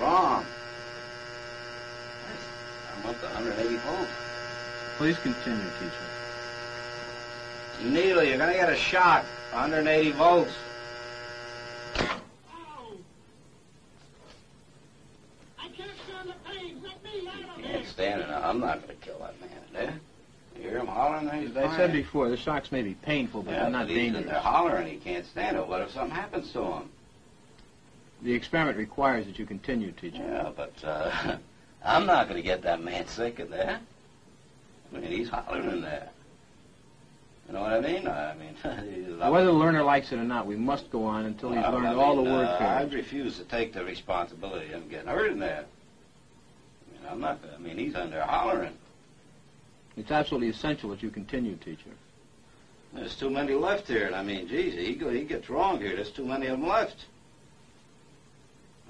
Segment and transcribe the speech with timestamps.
[0.00, 0.44] Wrong.
[2.96, 4.10] I'm up to 180 volts.
[4.96, 5.92] Please continue, teacher.
[7.82, 9.24] Needle, you're gonna get a shock.
[9.52, 10.52] 180 volts.
[15.58, 16.82] I can't stand the pain.
[16.82, 18.28] Let me out of Can't stand it.
[18.30, 19.94] I'm not gonna kill that man there.
[20.56, 21.36] You hear him hollering there?
[21.40, 23.90] He's As I said before, the shocks may be painful, but yeah, they're not but
[23.96, 24.26] he's in dangerous.
[24.32, 24.86] there hollering.
[24.88, 25.66] He can't stand it.
[25.66, 26.90] What if something happens to him?
[28.22, 30.18] The experiment requires that you continue, teacher.
[30.18, 31.36] Yeah, but uh,
[31.84, 33.80] I'm not gonna get that man sick in there.
[34.94, 36.10] I mean, he's hollering in there.
[37.46, 38.06] You know what I mean?
[38.06, 41.62] I mean, whether the learner likes it or not, we must go on until he's
[41.62, 42.92] Well, learned I all the mean, word uh, pairs.
[42.92, 45.64] I refuse to take the responsibility of him getting hurt in there.
[45.64, 47.40] I mean, I'm not.
[47.54, 48.74] I mean, he's under hollering.
[50.00, 51.90] It's absolutely essential that you continue, teacher.
[52.94, 55.94] There's too many left here, and I mean, geez, he go, he gets wrong here.
[55.94, 57.04] There's too many of them left.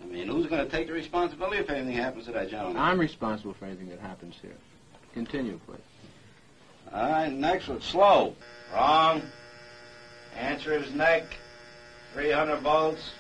[0.01, 2.81] I mean, who's going to take the responsibility if anything happens to that gentleman?
[2.81, 4.55] I'm responsible for anything that happens here.
[5.13, 5.81] Continue, please.
[6.95, 8.37] All right, next one, slow.
[8.73, 9.21] Wrong.
[10.37, 11.25] Answer is neck.
[12.15, 13.11] 300 volts.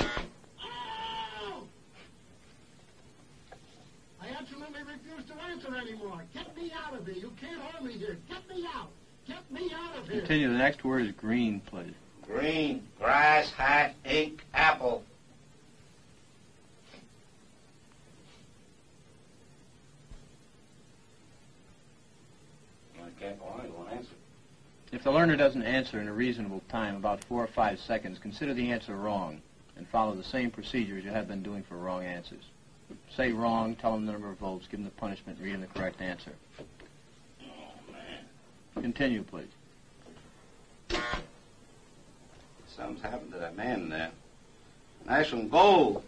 [0.00, 0.06] Ow!
[4.22, 6.22] I absolutely refuse to answer anymore.
[6.34, 7.16] Get me out of here.
[7.16, 8.16] You can't hold me here.
[8.28, 8.88] Get me out.
[9.26, 10.20] Get me out of here.
[10.20, 10.48] Continue.
[10.48, 11.94] The next word is green, please.
[12.22, 15.04] Green, grass, hat, ink, apple.
[22.98, 24.08] I can't go on, won't answer.
[24.92, 28.54] If the learner doesn't answer in a reasonable time, about four or five seconds, consider
[28.54, 29.40] the answer wrong
[29.76, 32.44] and follow the same procedure as you have been doing for wrong answers.
[33.16, 35.66] Say wrong, tell them the number of votes, give them the punishment, read them the
[35.68, 36.32] correct answer.
[37.42, 38.82] Oh man.
[38.82, 39.48] Continue, please.
[42.76, 44.10] Something's happened to that man there.
[45.06, 46.04] Nice one, gold,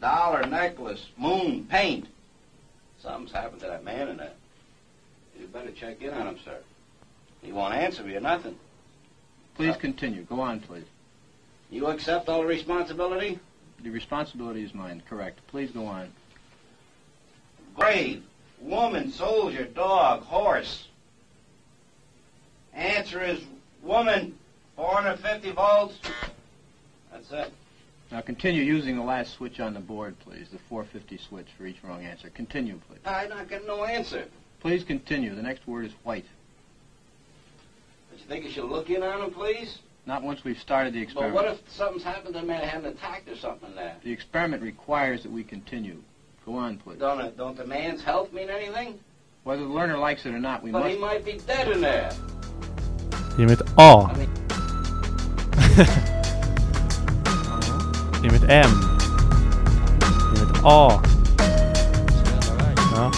[0.00, 2.06] dollar necklace, moon, paint.
[3.00, 4.32] Something's happened to that man in there.
[5.38, 6.58] You better check in on him, sir.
[7.42, 8.56] He won't answer me or nothing.
[9.54, 10.22] Please continue.
[10.22, 10.84] Go on, please.
[11.70, 13.38] You accept all the responsibility?
[13.82, 15.02] The responsibility is mine.
[15.08, 15.38] Correct.
[15.46, 16.12] Please go on.
[17.80, 18.22] Grave,
[18.60, 20.86] woman, soldier, dog, horse.
[22.74, 23.40] Answer is
[23.82, 24.38] woman,
[24.76, 25.98] 450 volts.
[27.10, 27.52] That's it.
[28.12, 30.48] Now continue using the last switch on the board, please.
[30.52, 32.28] The 450 switch for each wrong answer.
[32.28, 33.00] Continue, please.
[33.06, 34.26] I'm not getting no answer.
[34.60, 35.34] Please continue.
[35.34, 36.26] The next word is white.
[38.10, 39.78] Don't you think you should look in on him, please?
[40.04, 41.34] Not once we've started the experiment.
[41.34, 43.96] But what if something's happened to the man, had an attack or something there?
[44.04, 46.02] The experiment requires that we continue.
[46.50, 46.98] Go on, please.
[46.98, 48.98] Don't, it, don't the man's health mean anything?
[49.44, 50.94] Whether the learner likes it or not, we But must.
[50.94, 52.10] he might be dead in there.
[53.38, 54.10] Ge mig ett A.
[58.22, 58.70] Ge mig M.
[60.34, 61.02] Ge mig ett A.
[62.94, 63.10] Ja.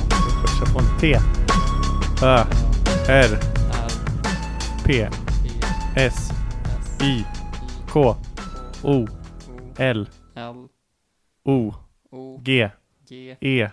[0.00, 1.18] Vi får köra på en T.
[2.22, 2.44] Ö.
[3.08, 3.38] R.
[4.84, 5.08] P.
[5.96, 6.30] S.
[7.00, 7.24] I.
[7.88, 8.16] K.
[8.82, 9.06] O.
[9.78, 10.08] L.
[10.34, 10.68] L
[11.44, 11.74] O.
[12.16, 12.70] O G.
[13.08, 13.68] G E.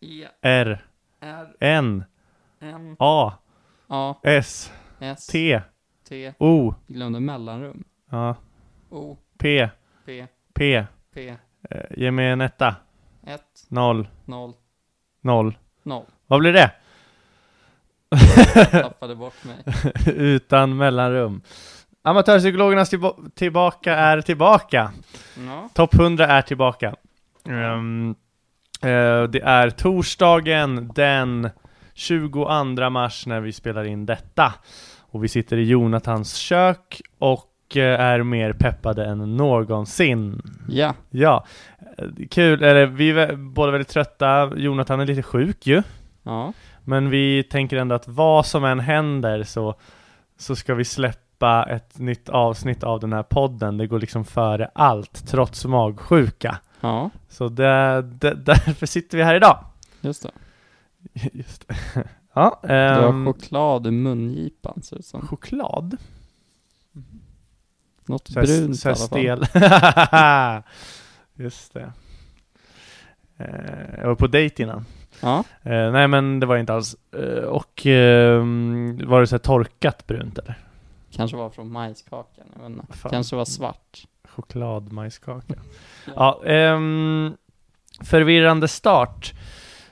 [0.00, 0.78] E R.
[1.20, 2.04] R N.
[2.60, 3.32] N A.
[3.88, 4.72] A S.
[4.98, 5.60] S T.
[6.08, 6.74] T O.
[6.86, 8.36] Glömde mellanrum Ja.
[8.90, 9.68] O P.
[10.06, 10.86] P P.
[11.14, 11.36] P
[11.70, 12.76] Eh, Ge mig en etta.
[13.26, 14.08] 1 Noll.
[14.24, 14.54] 0
[15.20, 15.58] Noll.
[15.82, 16.70] 0 Vad blir det?
[18.70, 19.56] Tappade bort mig
[20.16, 21.42] Utan mellanrum.
[22.02, 24.92] Amatörpsykologernas tillba- tillbaka är tillbaka.
[25.46, 25.68] Ja.
[25.74, 26.96] Topp 100 är tillbaka.
[27.50, 28.14] Ehm,
[28.82, 31.50] eh, det är torsdagen den
[31.94, 34.54] 22 mars när vi spelar in detta.
[35.00, 40.42] Och vi sitter i Jonathans kök och eh, är mer peppade än någonsin.
[40.68, 40.94] Ja.
[41.10, 41.44] Ja,
[42.30, 44.52] kul, eller vi är båda väldigt trötta.
[44.56, 45.82] Jonathan är lite sjuk ju.
[46.22, 46.52] Ja.
[46.84, 49.74] Men vi tänker ändå att vad som än händer så,
[50.38, 53.76] så ska vi släppa ett nytt avsnitt av den här podden.
[53.76, 56.58] Det går liksom före allt, trots magsjuka.
[56.80, 57.10] Ja.
[57.28, 59.64] Så det, det, därför sitter vi här idag.
[60.00, 60.30] Just det.
[61.32, 61.74] Just det.
[62.32, 65.26] Ja, Du har ehm, choklad i mungipan ser det som.
[65.26, 65.96] choklad.
[68.06, 70.62] Något Så brunt så i alla fall.
[71.34, 71.92] Just det.
[73.36, 74.84] Eh, jag var på dejt innan.
[75.20, 75.44] Ja.
[75.62, 76.96] Eh, nej men det var inte alls.
[77.12, 80.54] Eh, och ehm, var det så torkat brunt eller?
[81.12, 82.96] Kanske var från majskakan, jag vet inte.
[82.96, 83.10] Fan.
[83.10, 84.04] Kanske var svart.
[84.24, 85.54] Chokladmajskaka.
[86.16, 87.36] Ja, ehm,
[88.04, 89.32] förvirrande start.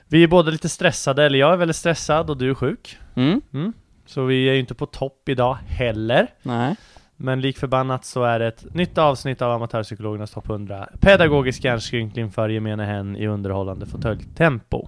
[0.07, 2.97] Vi är båda lite stressade, eller jag är väldigt stressad och du är sjuk.
[3.15, 3.73] Mm.
[4.05, 6.33] Så vi är ju inte på topp idag heller.
[6.41, 6.75] Nej.
[7.15, 10.89] Men lik förbannat så är det ett nytt avsnitt av Amatörpsykologernas topp 100.
[10.99, 14.87] Pedagogisk hjärnskrynkling för gemene hen i underhållande fåtöljtempo.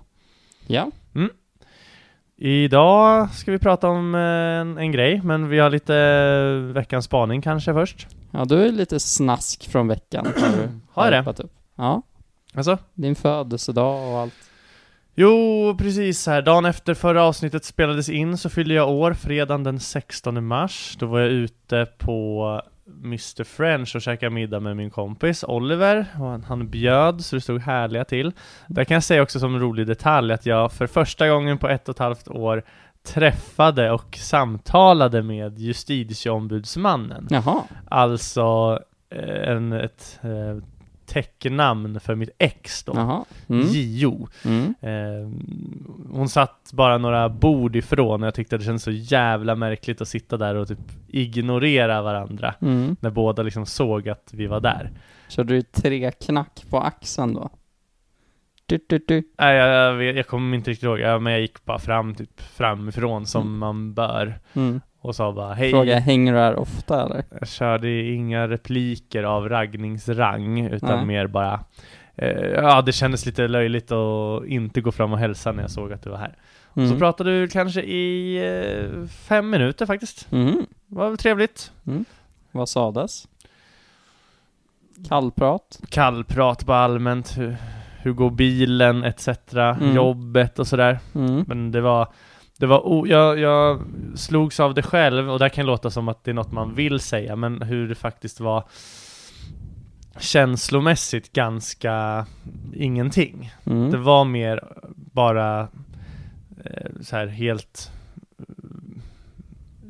[0.67, 0.91] Ja.
[2.43, 7.05] Idag ska vi prata om eh, en, en grej, men vi har lite eh, veckans
[7.05, 8.07] spaning kanske först.
[8.31, 10.25] Ja, du är lite snask från veckan.
[10.25, 11.43] Har, Har jag det?
[11.43, 11.51] Upp.
[11.75, 12.01] Ja.
[12.53, 12.77] Alltså?
[12.93, 14.33] Din födelsedag och allt.
[15.15, 16.41] Jo, precis här.
[16.41, 20.97] Dagen efter förra avsnittet spelades in så fyllde jag år, fredagen den 16 mars.
[20.99, 26.05] Då var jag ute på Mr French och käkade middag med min kompis Oliver.
[26.19, 28.31] Och han, han bjöd, så det stod härliga till.
[28.67, 31.69] Där kan jag säga också som en rolig detalj att jag för första gången på
[31.69, 32.63] ett och ett halvt år
[33.03, 37.27] träffade och samtalade med justitieombudsmannen.
[37.29, 37.63] Jaha.
[37.89, 38.79] Alltså
[39.09, 40.63] eh, en, ett eh,
[41.11, 42.93] teckennamn för mitt ex då.
[42.95, 43.25] Jaha.
[43.49, 43.67] Mm.
[43.69, 44.27] JO.
[44.45, 44.73] Mm.
[44.81, 45.29] Eh,
[46.11, 50.07] hon satt bara några bord ifrån och jag tyckte det kändes så jävla märkligt att
[50.07, 52.95] sitta där och typ ignorera varandra Mm.
[52.99, 54.91] när båda liksom såg att vi var där.
[55.29, 57.49] Körde du tre knack på axeln då?
[58.65, 59.23] Du, du, du.
[59.39, 62.41] Nej, jag, jag, jag kommer inte riktigt ihåg, ja, men jag gick bara fram, typ
[62.41, 63.57] framifrån som Mm.
[63.57, 64.81] man bör Mm.
[65.01, 65.71] Och sa bara hej.
[65.71, 67.23] Fråga, hänger du här ofta eller?
[67.39, 71.05] Jag körde inga repliker av raggningsrang utan Nej.
[71.05, 71.59] mer bara
[72.15, 75.93] eh, Ja, det kändes lite löjligt att inte gå fram och hälsa när jag såg
[75.93, 76.35] att du var här.
[76.75, 76.89] Mm.
[76.89, 80.31] Så pratade du kanske i eh, fem minuter faktiskt.
[80.31, 80.65] Mm.
[80.87, 81.71] Det var väl trevligt.
[82.51, 83.27] Vad sades?
[85.09, 85.79] Kallprat?
[85.89, 87.37] Kallprat bara allmänt.
[87.37, 87.57] Hur,
[88.01, 89.27] hur går bilen etc.
[89.53, 89.95] Mm.
[89.95, 90.99] Jobbet och sådär.
[91.15, 91.45] Mm.
[91.47, 92.07] Men det var
[92.61, 93.81] det var o- jag, jag
[94.15, 96.99] slogs av det själv och där kan låta som att det är något man vill
[96.99, 98.63] säga men hur det faktiskt var
[100.19, 102.25] känslomässigt ganska
[102.73, 103.51] ingenting.
[103.65, 103.91] Mm.
[103.91, 104.63] Det var mer
[104.95, 105.61] bara
[106.65, 107.91] eh, så här helt
[108.39, 108.45] eh,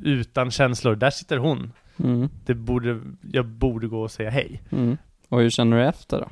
[0.04, 0.96] utan känslor.
[0.96, 1.72] Där sitter hon.
[2.04, 2.30] Mm.
[2.46, 4.62] Det borde, jag borde gå och säga hej.
[4.72, 4.98] Mm.
[5.30, 6.28] Och hur känner du efter då?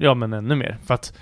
[0.00, 0.78] Ja men ännu mer.
[0.84, 1.18] För att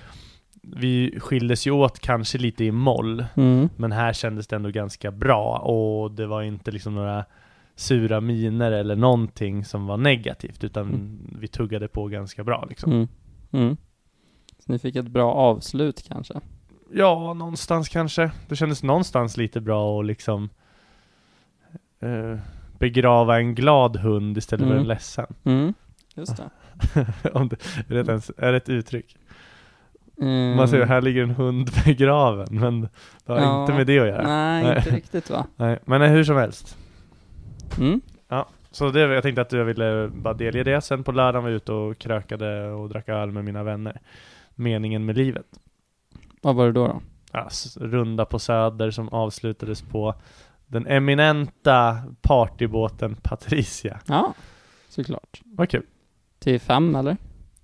[0.76, 3.24] vi skildes ju åt kanske lite i moll.
[3.36, 3.68] Mm.
[3.76, 7.24] Men här kändes det ändå ganska bra och det var inte liksom några
[7.76, 11.18] sura miner eller någonting som var negativt utan Mm.
[11.40, 12.92] vi tuggade på ganska bra liksom.
[12.92, 13.08] Mm.
[13.52, 13.76] Mm.
[14.58, 16.40] Så ni fick ett bra avslut kanske?
[16.92, 18.30] Ja, någonstans kanske.
[18.48, 20.48] Det kändes någonstans lite bra att liksom
[22.00, 22.38] eh,
[22.78, 24.80] begrava en glad hund istället för Mm.
[24.82, 25.26] en ledsen.
[25.44, 25.74] Mm.
[26.14, 26.50] Just det.
[27.34, 27.56] Om det
[27.98, 29.16] är det, ens, är det ett uttryck?
[30.20, 30.56] Mm.
[30.56, 32.80] Man säger här ligger en hund begraven, men
[33.26, 33.60] det har Ja.
[33.60, 34.22] inte med det att göra.
[34.26, 34.76] Nej, Nej.
[34.76, 35.46] inte riktigt va?
[35.56, 36.78] Nej, men eh, hur som helst.
[37.78, 38.00] Mm.
[38.70, 40.80] Så det, jag tänkte att jag ville bara delge det.
[40.80, 44.00] Sen på lördagen var jag ute och krökade och drack öl med mina vänner.
[44.54, 45.46] Meningen med livet.
[46.42, 47.00] Vad var det då då?
[47.32, 50.14] Ja, runda på Söder som avslutades på
[50.66, 54.00] den eminenta partybåten Patricia.
[54.06, 54.34] Ja,
[54.88, 55.40] såklart.
[55.44, 55.82] Vad kul.
[56.38, 57.16] Till fem eller?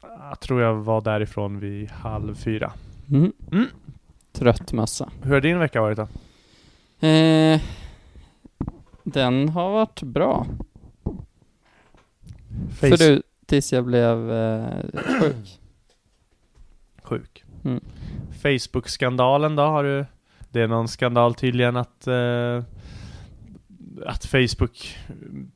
[0.02, 2.72] Jag tror jag var därifrån vid halv fyra.
[3.10, 3.32] Mm.
[3.52, 3.66] Mm.
[4.32, 5.10] Trött mössa.
[5.22, 6.08] Hur har din vecka varit då?
[7.06, 7.60] Eh,
[9.04, 10.46] den har varit bra.
[12.80, 14.84] Face För du, tills jag blev eh,
[15.20, 15.60] sjuk.
[17.02, 17.44] sjuk.
[17.64, 17.80] Mm.
[18.42, 19.62] Facebook-skandalen då?
[19.62, 20.06] Har du?
[20.50, 22.62] Det är någon skandal tydligen att eh,
[24.06, 24.98] att Facebook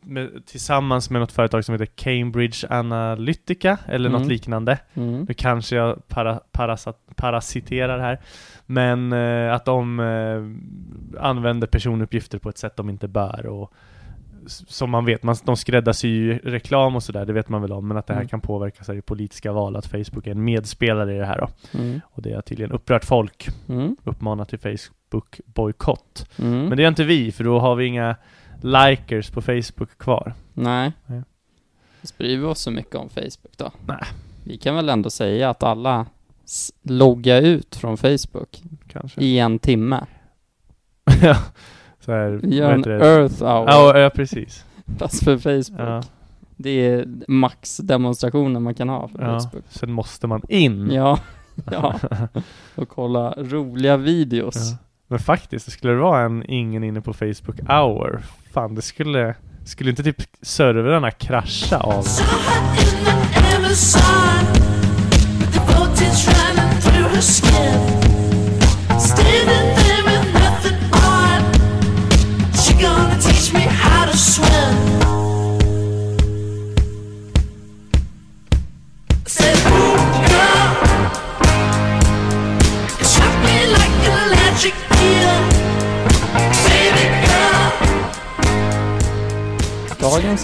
[0.00, 4.28] med, tillsammans med något företag som heter Cambridge Analytica eller något Mm.
[4.28, 5.24] liknande Mm.
[5.28, 8.20] Nu kanske jag para, parasat, parasiterar här
[8.66, 13.72] Men eh, att de eh, använder personuppgifter på ett sätt de inte bör och
[14.46, 17.96] som man vet, man, de skräddarsyr reklam och sådär, det vet man väl om, men
[17.96, 18.28] att det här Mm.
[18.28, 21.78] kan påverka sig i politiska val, att Facebook är en medspelare i det här då.
[21.78, 22.00] Mm.
[22.04, 23.96] Och det har tydligen upprört folk, Mm.
[24.04, 26.26] uppmanat till Facebook-bojkott.
[26.38, 26.64] Mm.
[26.68, 28.16] Men det är inte vi, för då har vi inga
[28.60, 30.34] likers på Facebook kvar.
[30.52, 30.92] Nej.
[31.06, 31.22] Nej.
[32.02, 33.70] Sprider vi oss så mycket om Facebook då?
[33.86, 34.04] Nej.
[34.44, 36.06] Vi kan väl ändå säga att alla
[36.82, 39.20] loggar ut från Facebook Kanske.
[39.20, 40.04] i en timme.
[41.22, 41.36] ja.
[42.04, 42.84] Så här, gör en?
[43.02, 44.64] Earth hour, Ja, ja, precis.
[44.98, 45.80] fast för Facebook.
[45.88, 46.02] Ja,
[46.56, 49.40] Det är max-demonstrationen man kan ha för ja.
[49.40, 49.64] Facebook.
[49.68, 50.90] Sen måste man in.
[50.90, 51.18] Ja,
[51.70, 51.94] ja.
[52.74, 54.56] Och kolla roliga videos.
[54.56, 54.76] Ja.
[55.08, 59.34] Men faktiskt, det skulle det vara en ingen inne på Facebook hour, fan det skulle,
[59.64, 62.04] skulle inte typ servrarna krascha av?
[74.14, 74.38] Dagens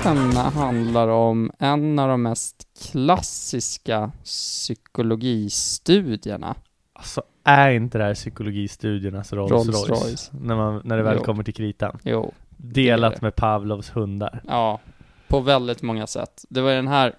[0.06, 6.54] ämne handlar om en av de mest klassiska psykologistudierna.
[6.92, 9.90] Alltså, är inte det här psykologistudiernas Rolls, Rolls Royce?
[9.90, 10.30] Royce.
[10.32, 11.24] När, man, när det väl Jo.
[11.24, 11.98] kommer till kritan.
[12.02, 12.32] Jo,
[12.62, 14.42] Delat med Pavlovs hundar.
[14.48, 14.80] ja,
[15.28, 16.44] på väldigt många sätt.
[16.48, 17.14] Det var den här,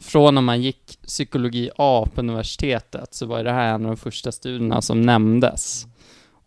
[0.00, 3.96] från när man gick psykologi A på universitetet, så var det här en av de
[3.96, 5.86] första studierna som nämndes.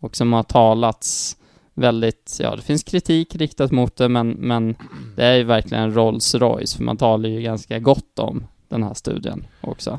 [0.00, 1.36] Och som har talats
[1.74, 4.74] väldigt, ja det finns kritik riktat mot det, men, men
[5.16, 8.94] det är ju verkligen Rolls Royce, för man talar ju ganska gott om den här
[8.94, 9.98] studien också.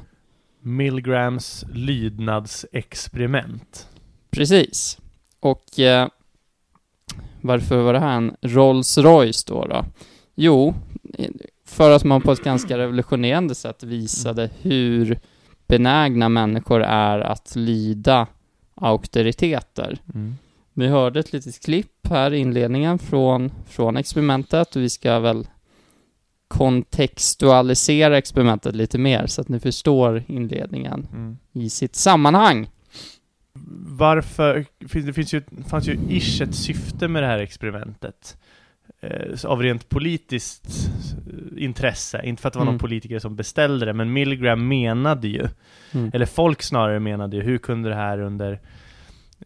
[0.59, 3.87] Milgrams lydnadsexperiment.
[4.29, 4.97] Precis.
[5.39, 6.07] Och eh,
[7.43, 9.85] varför var det här en Rolls Royce då, då?
[10.35, 10.73] Jo,
[11.65, 15.19] för att man på ett ganska revolutionerande sätt visade hur
[15.67, 18.27] benägna människor är att lyda
[18.75, 19.97] auktoriteter.
[20.13, 20.35] Mm.
[20.73, 25.47] Vi hörde ett litet klipp här i inledningen från, från experimentet och vi ska väl
[26.47, 31.37] kontextualisera experimentet lite mer så att ni förstår inledningen Mm.
[31.53, 32.69] i sitt sammanhang.
[33.75, 38.37] Varför, det finns ju, fanns ju ish ett syfte med det här experimentet.
[39.01, 40.89] Eh, av rent politiskt
[41.57, 42.73] eh, intresse, inte för att det var Mm.
[42.73, 45.47] någon politiker som beställde det, men Milgram menade ju,
[45.93, 46.11] Mm.
[46.13, 48.59] eller folk snarare menade ju, hur kunde det här under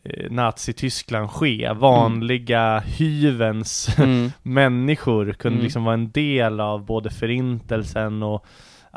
[0.03, 1.73] eh, Nazityskland ske?
[1.73, 4.31] Vanliga hyvens Mm.
[4.43, 5.63] människor kunde Mm.
[5.63, 8.45] liksom vara en del av både förintelsen och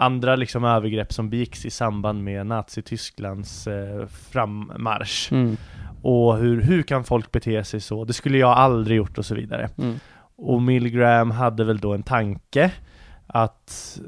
[0.01, 5.33] andra liksom övergrepp som begicks i samband med Nazitysklands eh, frammarsch.
[5.33, 5.57] Mm.
[6.03, 8.05] Och hur, hur kan folk bete sig så?
[8.05, 9.69] Det skulle jag aldrig gjort och så vidare.
[9.79, 9.99] Mm.
[10.37, 12.73] Och Milgram hade väl då en tanke
[13.27, 14.01] att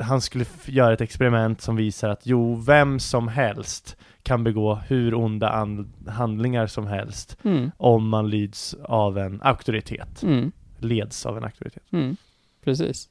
[0.00, 5.14] han skulle göra ett experiment som visar att jo, vem som helst kan begå hur
[5.14, 7.70] onda an- handlingar som helst Mm.
[7.76, 10.22] om man lyds av en auktoritet.
[10.22, 10.52] Mm.
[10.78, 11.82] Leds av en auktoritet.
[11.92, 12.16] Mm.
[12.64, 13.08] Precis.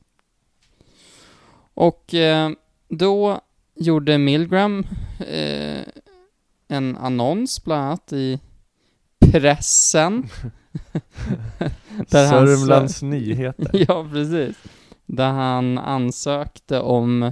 [1.80, 2.50] Och eh,
[2.90, 3.42] då
[3.76, 4.88] gjorde Milgram
[5.20, 5.82] eh,
[6.68, 8.40] en annons bland annat i
[9.20, 10.30] pressen.
[12.10, 13.70] Där han Sörmlands Nyheter.
[13.88, 14.56] ja, precis.
[15.06, 17.24] Där han ansökte om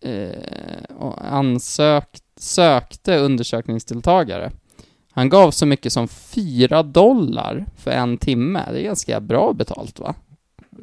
[0.00, 0.42] eh,
[1.18, 4.50] ansökt, sökte undersökningsdeltagare.
[5.12, 8.64] Han gav så mycket som 4 dollar för en timme.
[8.72, 10.14] Det är ganska bra betalt va?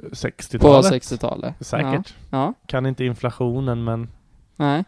[0.10, 0.91] På 60-talet.
[1.03, 1.53] 60-talet.
[1.60, 2.13] Säkert.
[2.29, 2.38] Ja.
[2.38, 2.53] ja.
[2.67, 4.10] Kan inte inflationen men
[4.55, 4.84] Nej.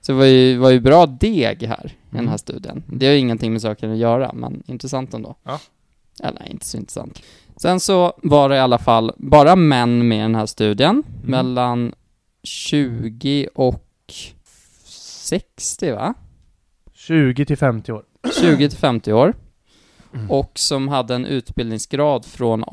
[0.00, 2.38] Så det var ju, var ju bra deg här i den här Mm.
[2.38, 2.82] studien.
[2.86, 5.34] Det har ju ingenting med saken att göra, men intressant ändå.
[5.42, 5.60] Ja.
[6.22, 7.22] Eller inte så intressant.
[7.56, 11.30] Sen så var det i alla fall bara män med i den här studien, Mm.
[11.30, 11.92] mellan
[12.42, 13.84] 20 och
[14.86, 16.14] 60 va?
[16.92, 18.04] 20 till 50 år.
[18.40, 19.34] 20 till 50 år.
[20.14, 20.30] Mm.
[20.30, 22.64] Och som hade en utbildningsgrad från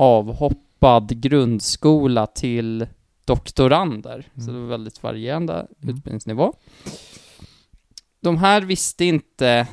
[0.80, 2.88] avhoppad grundskola till
[3.26, 4.28] doktorander.
[4.36, 4.54] Så Mm.
[4.56, 5.96] det var väldigt varierande Mm.
[5.96, 6.54] utbildningsnivå.
[8.22, 9.68] De här visste inte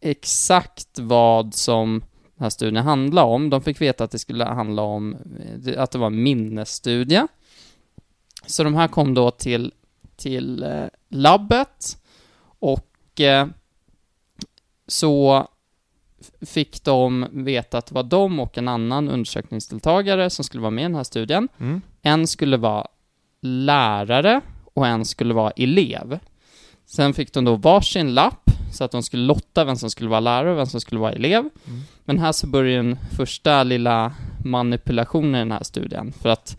[0.00, 2.00] exakt vad som
[2.36, 3.50] den här studien handlade om.
[3.50, 5.16] De fick veta att det skulle handla om,
[5.66, 7.26] eh, att det var en minnesstudie.
[8.46, 9.72] Så de här kom då till,
[10.16, 11.98] till eh, labbet
[12.60, 13.46] och eh,
[14.88, 15.48] så
[16.40, 20.82] fick de veta att det var de och en annan undersökningsdeltagare som skulle vara med
[20.82, 21.48] i den här studien.
[21.58, 21.80] Mm.
[22.02, 22.86] En skulle vara
[23.40, 24.40] lärare
[24.74, 26.18] och en skulle vara elev.
[26.86, 30.20] Sen fick de då varsin lapp så att de skulle lotta vem som skulle vara
[30.20, 31.40] lärare och vem som skulle vara elev.
[31.40, 31.80] Mm.
[32.04, 34.12] Men här så börjar den första lilla
[34.44, 36.56] manipulationen i den här studien, för att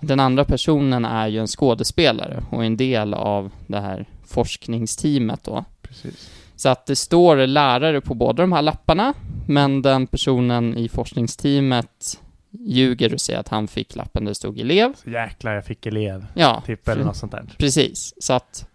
[0.00, 5.64] den andra personen är ju en skådespelare och en del av det här forskningsteamet då.
[5.82, 6.30] Precis.
[6.56, 9.14] Så att det står lärare på båda de här lapparna,
[9.48, 12.20] men den personen i forskningsteamet
[12.50, 14.94] ljuger och säger att han fick lappen där det stod elev.
[15.04, 16.26] Så jäklar, jag fick elev.
[16.34, 17.44] Ja, Typ eller något sånt där.
[17.58, 18.14] precis.
[18.18, 18.68] Så att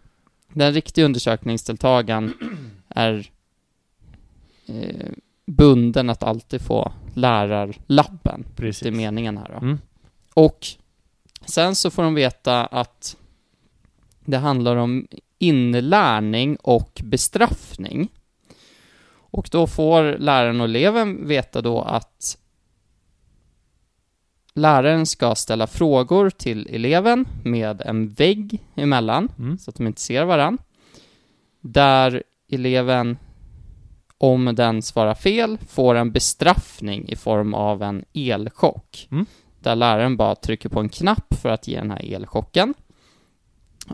[0.53, 2.33] den riktiga undersökningsdeltagaren
[2.89, 3.29] är
[4.67, 5.11] eh,
[5.45, 8.45] bunden att alltid få lärarlappen.
[8.55, 8.81] Precis.
[8.83, 9.65] Det är meningen här då.
[9.65, 9.79] Mm.
[10.33, 10.67] Och
[11.45, 13.17] sen så får de veta att
[14.25, 15.07] det handlar om
[15.39, 18.07] inlärning och bestraffning.
[19.31, 22.37] Och då får läraren och eleven veta då att
[24.53, 29.57] läraren ska ställa frågor till eleven med en vägg emellan, Mm.
[29.57, 30.57] så att de inte ser varann.
[31.61, 33.17] Där eleven,
[34.17, 39.07] om den svarar fel, får en bestraffning i form av en elchock.
[39.11, 39.25] Mm.
[39.59, 42.73] Där läraren bara trycker på en knapp för att ge den här elchocken.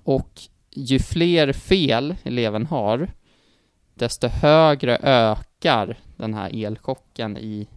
[0.04, 0.42] Och
[0.76, 3.08] ju fler fel eleven har,
[3.94, 7.68] desto högre ökar den här elchocken i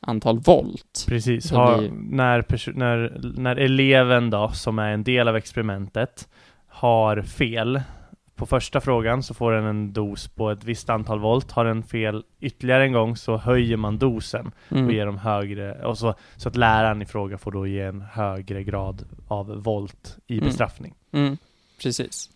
[0.00, 1.04] antal volt.
[1.08, 1.50] Precis.
[1.52, 2.44] Har, blir- när,
[2.74, 6.28] när, när eleven då, som är en del av experimentet,
[6.68, 7.80] har fel
[8.34, 11.50] på första frågan så får den en dos på ett visst antal volt.
[11.52, 15.06] Har den fel ytterligare en gång så höjer man dosen och ger Mm.
[15.06, 19.04] dem högre, och så, så att läraren i fråga får då ge en högre grad
[19.28, 20.44] av volt i Mm.
[20.46, 20.94] bestraffning.
[21.12, 21.36] Mm,
[21.82, 22.30] precis.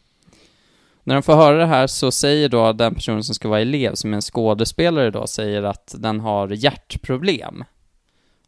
[1.04, 3.94] När de får höra det här så säger då den personen som ska vara elev,
[3.94, 7.64] som är en skådespelare då, säger att den har hjärtproblem.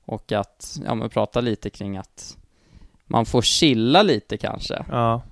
[0.04, 2.36] Och att, ja men prata lite kring att
[3.04, 4.84] man får chilla lite kanske.
[4.88, 5.22] Ja,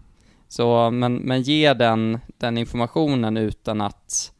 [0.49, 4.33] Så, men, men ge den, den informationen utan att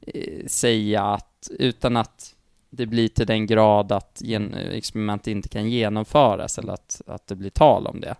[0.00, 2.34] eh, säga att, utan att
[2.70, 7.34] det blir till den grad att gen, experiment inte kan genomföras eller att, att det
[7.34, 8.14] blir tal om det.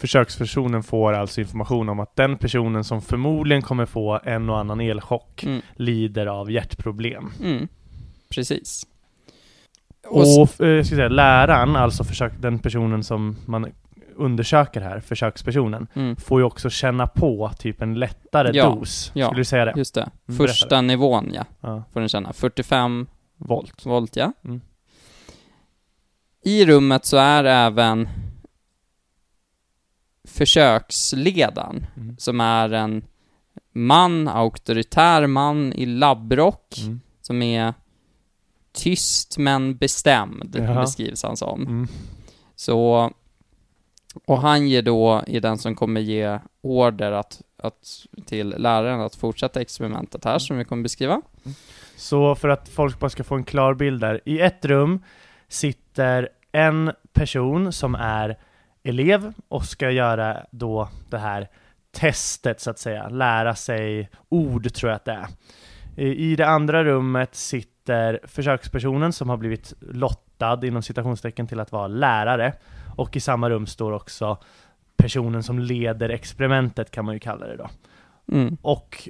[0.00, 4.80] Försökspersonen får alltså information om att den personen som förmodligen kommer få en och annan
[4.80, 5.60] elchock Mm.
[5.76, 7.32] lider av hjärtproblem.
[7.44, 7.68] Mm.
[8.30, 8.86] Precis.
[10.06, 13.66] Och, s- eh, jag ska säga, läraren, alltså försök, den personen som man
[14.16, 16.16] undersöker här, försökspersonen, mm.
[16.16, 19.10] får ju också känna på typ en lättare Ja, dos.
[19.14, 19.26] ja.
[19.26, 19.72] Skulle du säga det?
[19.76, 20.10] Just det.
[20.26, 21.44] berätta Första nivån, ja.
[21.60, 21.82] Ja.
[21.92, 22.32] Får den känna.
[22.32, 23.06] 45
[23.36, 23.86] Volt.
[23.86, 24.32] volt, ja.
[24.44, 24.60] Mm.
[26.44, 28.08] I rummet så är även
[30.28, 32.16] försöksledaren, Mm.
[32.18, 33.04] som är en
[33.72, 37.00] man, auktoritär man i labbrock, Mm.
[37.20, 37.74] som är
[38.72, 40.80] tyst men bestämd, Jaha.
[40.80, 41.62] beskrivs han som.
[41.62, 41.88] Mm.
[42.56, 43.10] Så,
[44.26, 49.14] och han ger då, är den som kommer ge order att, att, till läraren att
[49.14, 51.22] fortsätta experimentet här, som vi kommer beskriva.
[51.96, 54.20] Så för att folk bara ska få en klar bild där.
[54.24, 55.02] I ett rum
[55.48, 58.38] sitter en person som är
[58.82, 61.48] elev och ska göra då det här
[61.90, 63.08] testet så att säga.
[63.08, 65.28] Lära sig ord tror jag att det är.
[66.04, 71.86] I det andra rummet sitter försökspersonen som har blivit lottad inom citationstecken till att vara
[71.86, 72.52] lärare.
[72.96, 74.38] Och i samma rum står också
[74.96, 77.68] personen som leder experimentet kan man ju kalla det då.
[78.32, 78.56] Mm.
[78.62, 79.08] Och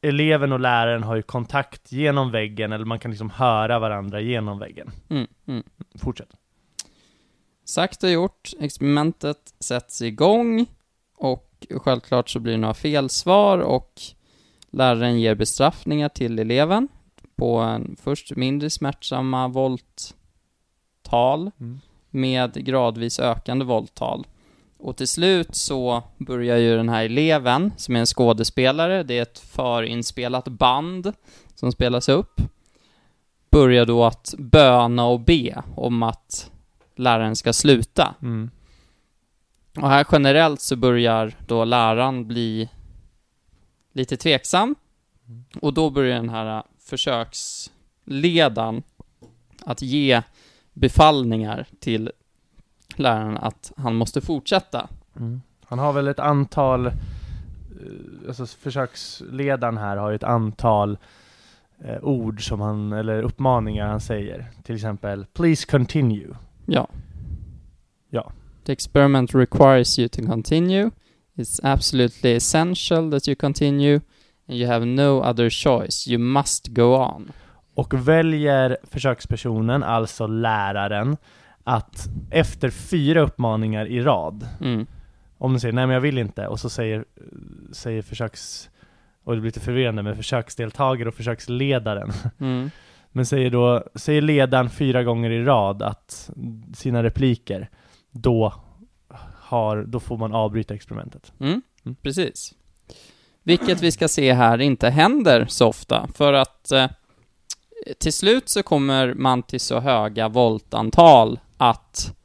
[0.00, 4.58] eleven och läraren har ju kontakt genom väggen, eller man kan liksom höra varandra genom
[4.58, 4.90] väggen.
[5.08, 5.26] Mm.
[5.46, 5.62] Mm.
[5.98, 6.28] Fortsätt.
[7.70, 10.66] Sagt och gjort, experimentet sätts igång
[11.16, 14.00] och självklart så blir det några felsvar och
[14.70, 16.88] läraren ger bestraffningar till eleven
[17.36, 21.80] på en först mindre smärtsamma volttal Mm.
[22.10, 24.26] med gradvis ökande volttal.
[24.78, 29.22] Och till slut så börjar ju den här eleven, som är en skådespelare, det är
[29.22, 31.12] ett förinspelat band
[31.54, 32.40] som spelas upp,
[33.50, 36.50] börjar då att böna och be om att
[37.00, 38.14] läraren ska sluta.
[38.22, 38.50] Mm.
[39.76, 42.68] Och här generellt så börjar då läraren bli
[43.92, 44.74] lite tveksam.
[45.60, 48.82] Och då börjar den här försöksledaren
[49.64, 50.22] att ge
[50.72, 52.10] befallningar till
[52.96, 54.88] läraren att han måste fortsätta.
[55.16, 55.42] Mm.
[55.64, 56.92] Han har väl ett antal, eh,
[58.28, 60.98] alltså försöksledaren här har ju ett antal
[61.78, 64.46] eh, ord som han, eller uppmaningar han säger.
[64.62, 66.36] Till exempel, please continue.
[66.66, 66.88] Ja.
[68.10, 68.32] Ja.
[68.64, 70.90] The experiment requires you to continue.
[71.36, 74.00] It's absolutely essential that you continue.
[74.48, 76.10] And you have no other choice.
[76.10, 77.32] You must go on.
[77.74, 81.16] Och väljer försökspersonen, alltså läraren,
[81.64, 84.86] att efter fyra uppmaningar i rad Mm.
[85.38, 87.04] Om den säger nej men jag vill inte och så säger,
[87.72, 88.70] säger försöks
[89.24, 92.12] Och det blir lite förvirrande med försöksdeltagare och försöksledaren.
[92.38, 92.70] Mm.
[93.12, 96.30] Men säger då, säger ledaren fyra gånger i rad att
[96.74, 97.70] sina repliker,
[98.10, 98.54] då,
[99.34, 101.32] har, då får man avbryta experimentet.
[101.40, 101.96] Mm, Mm.
[102.02, 102.54] precis.
[103.42, 106.86] Vilket vi ska se här inte händer så ofta, för att eh,
[107.98, 112.16] till slut så kommer man till så höga voltantal att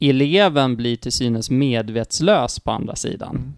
[0.00, 3.36] eleven blir till synes medvetslös på andra sidan.
[3.36, 3.52] Mm.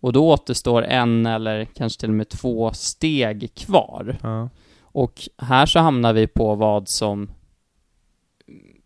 [0.00, 4.18] Och då återstår en eller kanske till och med två steg kvar.
[4.22, 4.48] Ja.
[4.94, 7.30] Och här så hamnar vi på vad som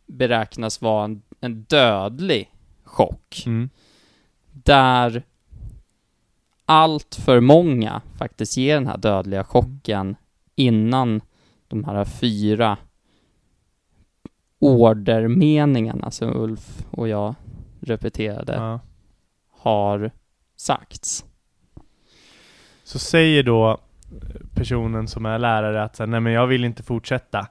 [0.07, 2.53] beräknas vara en, en dödlig
[2.85, 3.71] chock Mm.
[4.53, 5.23] där
[6.65, 10.17] allt för många faktiskt ger den här dödliga chocken
[10.55, 11.21] innan
[11.69, 12.77] de här fyra
[14.59, 17.35] ordermeningarna som Ulf och jag
[17.81, 18.81] repeterade Ja.
[19.51, 20.11] har
[20.57, 21.25] sagts.
[22.85, 23.79] Så säger då
[24.55, 27.49] personen som är lärare att här, nej men jag vill inte fortsätta.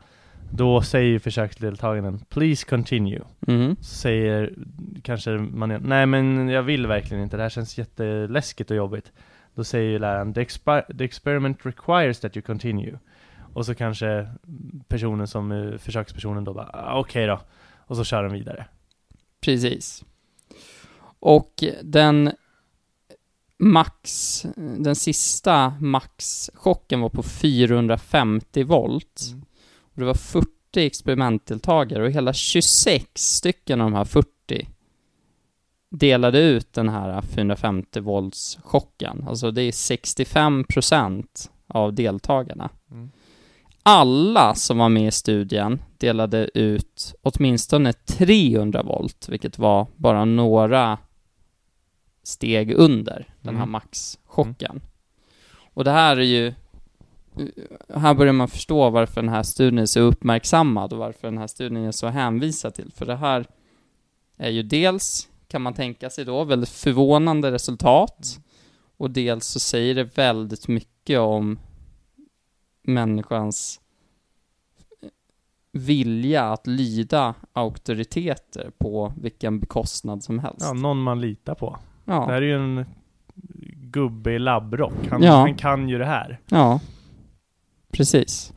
[0.51, 3.21] Då säger försöksdeltagaren Please continue.
[3.47, 3.75] Mm.
[3.75, 4.53] Så säger
[5.03, 9.11] kanske man nej men jag vill verkligen inte, det här känns jätteläskigt och jobbigt.
[9.55, 12.99] Då säger ju läraren the, expi- the experiment requires that you continue.
[13.53, 14.27] Och så kanske
[14.87, 17.39] personen som eh, försökspersonen då bara "Ah, okej då.
[17.77, 18.65] Och så kör de vidare.
[19.41, 20.05] Precis.
[21.19, 22.31] Och den
[23.59, 29.21] max, den sista maxchocken var på 450 volt.
[29.31, 29.45] Mm.
[29.79, 34.67] Och det var 40 experimentdeltagare och hela 26 stycken av de här 40
[35.89, 39.25] delade ut den här 450 volts chocken.
[39.27, 42.69] Alltså det är 65 procent av deltagarna.
[42.91, 43.11] Mm.
[43.83, 50.97] Alla som var med i studien delade ut åtminstone 300 volt, vilket var bara några
[52.27, 53.71] steg under den här Mm.
[53.71, 54.81] maxchocken.
[55.73, 56.53] Och det här är ju
[57.93, 61.47] här börjar man förstå varför den här studien är så uppmärksammad och varför den här
[61.47, 62.91] studien är så hänvisad till.
[62.95, 63.45] För det här
[64.37, 68.39] är ju dels, kan man tänka sig då, väldigt förvånande resultat.
[68.97, 71.59] Och dels så säger det väldigt mycket om
[72.81, 73.81] människans
[75.71, 80.61] vilja att lyda auktoriteter på vilken bekostnad som helst.
[80.61, 81.77] Ja, någon man litar på.
[82.07, 82.85] Det Ja, här är ju en
[83.91, 85.07] gubbe i labbrock.
[85.09, 85.33] Han, Ja.
[85.35, 86.39] han kan ju det här.
[86.49, 86.79] ja.
[87.91, 88.53] precis.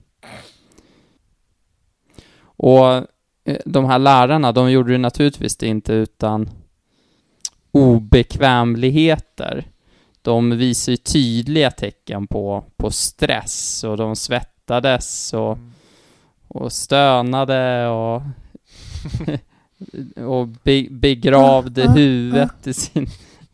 [2.43, 2.87] Och
[3.45, 6.51] eh, de här lärarna, de gjorde det naturligtvis det inte utan
[7.71, 9.65] obekvämligheter.
[10.23, 15.59] De visar ju tydliga tecken på, på stress och de svettades och,
[16.49, 18.23] och stönade och,
[20.27, 23.07] och be, begravde huvudet i, sin,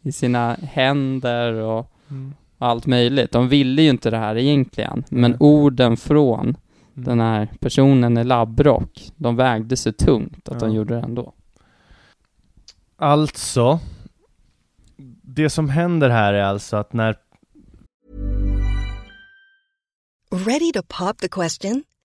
[0.06, 2.34] i sina händer och Mm.
[2.58, 3.32] allt möjligt.
[3.32, 5.36] De ville ju inte det här egentligen, men Nej.
[5.40, 6.56] orden från Mm.
[6.94, 10.76] den här personen i labbrock, de vägde så tungt att de Ja.
[10.76, 11.32] gjorde det ändå.
[12.96, 13.80] Alltså,
[15.22, 17.16] det som händer här är alltså att när
[20.30, 21.84] Ready to pop the question?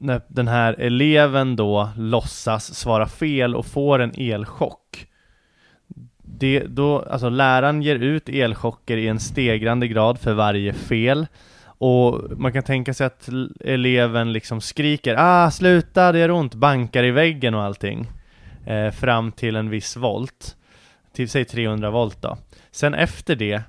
[0.00, 5.06] När den här eleven då låtsas svara fel och får en elchock.
[6.22, 11.26] Det, då, alltså läraren ger ut elchocker i en stegrande grad för varje fel.
[11.62, 13.28] Och man kan tänka sig att
[13.60, 18.06] eleven liksom skriker ah sluta det gör ont, bankar i väggen och allting.
[18.66, 20.56] Eh, fram till en viss volt.
[21.12, 22.38] Till säg 300 volt då.
[22.70, 23.62] Sen efter det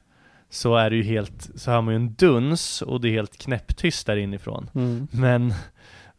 [0.50, 3.38] så är det ju helt, så har man ju en duns och det är helt
[3.38, 4.70] knäpptyst där inifrån.
[4.76, 5.08] Mm.
[5.12, 5.54] Men,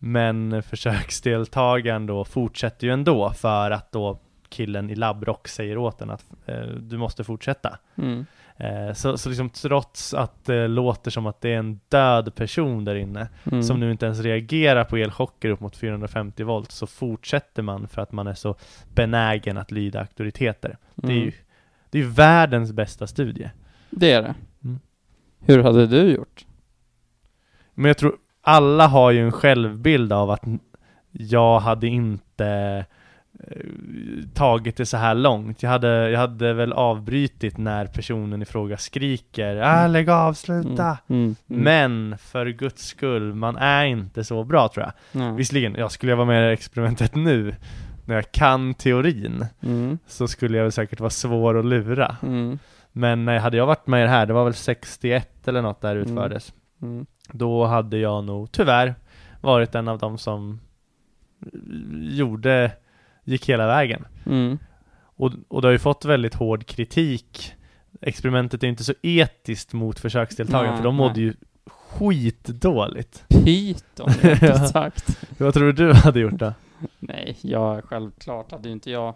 [0.05, 6.11] men försöksdeltagaren då fortsätter ju ändå för att då killen i labbrock säger åt den
[6.11, 7.79] att eh, du måste fortsätta.
[7.97, 8.27] Mm.
[8.57, 12.85] Eh, så, så liksom trots att det låter som att det är en död person
[12.85, 13.63] där inne Mm.
[13.63, 18.03] som nu inte ens reagerar på elchocker upp mot 450 volt så fortsätter man för
[18.03, 18.55] att man är så
[18.95, 20.77] benägen att lyda auktoriteter.
[20.95, 21.25] Det är Mm.
[21.25, 21.33] ju
[21.91, 23.51] det är världens bästa studie.
[23.91, 24.35] Det är det.
[24.65, 24.79] Mm.
[25.41, 26.47] Hur hade du gjort?
[27.75, 30.45] Men jag tror alla har ju en självbild av att
[31.11, 32.85] jag hade inte
[33.49, 33.57] eh,
[34.35, 35.63] tagit det så här långt.
[35.63, 40.99] Jag hade, jag hade väl avbrytit när personen i fråga skriker ah, lägg av, sluta!
[41.09, 41.23] Mm.
[41.23, 41.37] Mm.
[41.51, 41.63] Mm.
[41.65, 44.93] Men för guds skull, man är inte så bra tror jag.
[45.21, 45.33] Nej.
[45.37, 47.55] Visserligen, jag skulle jag vara med i experimentet nu
[48.05, 49.99] när jag kan teorin Mm.
[50.07, 52.17] så skulle jag väl säkert vara svår att lura.
[52.23, 52.59] Mm.
[52.93, 55.81] Men eh, hade jag varit med i det här, det var väl 61 eller något
[55.81, 56.03] där Mm.
[56.03, 56.53] utfördes.
[57.29, 58.95] Då hade jag nog tyvärr
[59.41, 60.61] varit en av dem som
[62.01, 62.73] gjorde,
[63.25, 64.05] gick hela vägen.
[64.27, 64.59] Mm.
[65.17, 67.53] Och, och det har ju fått väldigt hård kritik.
[68.01, 71.23] Experimentet är inte så etiskt mot försöksdeltagarna Nej, för de mådde nej.
[71.23, 71.35] ju
[71.67, 73.25] skitdåligt.
[73.29, 75.25] Pyton, rent sagt.
[75.39, 76.53] Vad tror du du hade gjort då?
[76.99, 79.15] Nej, jag självklart hade ju inte jag...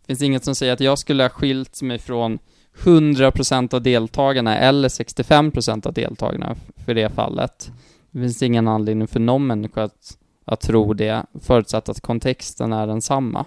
[0.00, 2.38] Det finns inget som säger att jag skulle ha skilt mig från
[2.78, 7.70] 100% av deltagarna eller 65% av deltagarna för det fallet.
[8.10, 12.86] Det finns ingen anledning för någon människa att, att tro det, förutsatt att kontexten är
[12.86, 13.44] densamma.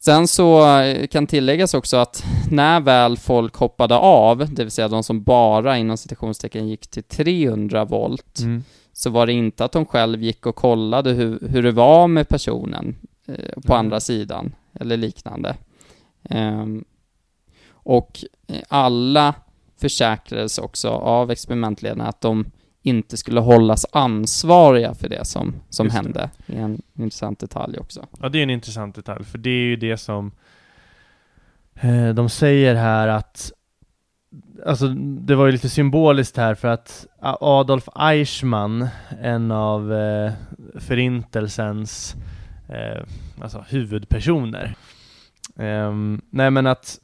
[0.00, 4.88] Sen så eh, kan tilläggas också att när väl folk hoppade av, det vill säga
[4.88, 8.64] de som bara inom citationstecken gick till 300 volt, Mm.
[8.92, 12.28] så var det inte att de själv gick och kollade hur, hur det var med
[12.28, 13.34] personen eh,
[13.66, 13.78] på Mm.
[13.86, 15.56] andra sidan, eller liknande.
[16.30, 16.84] Ehm,
[17.82, 19.34] och eh, alla
[19.80, 22.50] försäkrades också av experimentledarna att de
[22.82, 26.30] inte skulle hållas ansvariga för det som, som Just hände.
[26.46, 28.06] Det är en intressant detalj också.
[28.20, 30.32] Ja, det är en intressant detalj, för det är ju det som
[31.74, 33.52] eh, de säger här att
[34.66, 38.88] Alltså det var ju lite symboliskt här för att Adolf Eichmann,
[39.22, 40.32] en av eh,
[40.80, 42.14] förintelsens
[42.68, 43.02] eh,
[43.40, 44.74] alltså huvudpersoner.
[45.56, 46.98] Ehm, nej men att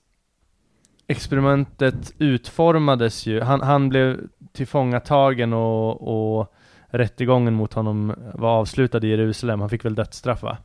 [1.08, 4.20] experimentet utformades ju, han, han blev
[4.52, 6.54] tillfångatagen och, och
[6.86, 10.58] rättegången mot honom var avslutad i Jerusalem, han fick väl dödsstraff va?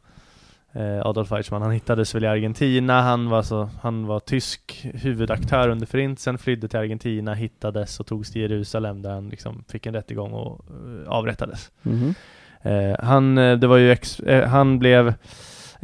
[0.76, 5.70] Eh, Adolf Eichmann, han hittades väl i Argentina, han var, så, han var tysk huvudaktör
[5.70, 9.94] under förintelsen, flydde till Argentina, hittades och togs till Jerusalem där han liksom fick en
[9.94, 11.72] rättegång och eh, avrättades.
[11.82, 12.14] Mhm.
[12.62, 15.14] Eh, han, eh, det var ju ex, eh, han blev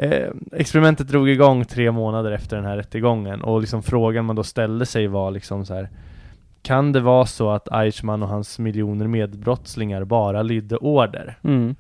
[0.02, 4.44] eh, Experimentet drog igång tre månader efter den här rättegången och liksom frågan man då
[4.44, 5.90] ställde sig var liksom så här
[6.62, 11.38] Kan det vara så att Eichmann och hans miljoner medbrottslingar bara lydde order?
[11.44, 11.76] Mm.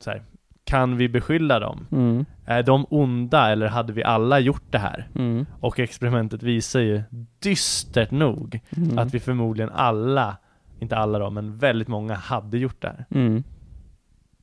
[0.00, 0.22] Så här,
[0.64, 1.86] kan vi beskylla dem?
[1.92, 2.24] Mm.
[2.44, 5.08] Är de onda eller hade vi alla gjort det här?
[5.14, 5.46] Mm.
[5.60, 7.02] Och experimentet visar ju
[7.38, 8.98] dystert nog Mm.
[8.98, 10.36] att vi förmodligen alla,
[10.80, 13.04] inte alla då, men väldigt många hade gjort det här.
[13.10, 13.42] Mm.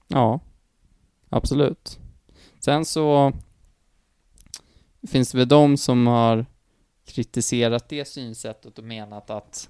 [0.07, 0.39] Ja,
[1.29, 1.99] absolut.
[2.59, 3.33] Sen så
[5.07, 6.45] finns det väl de som har
[7.05, 9.69] kritiserat det synsättet och menat att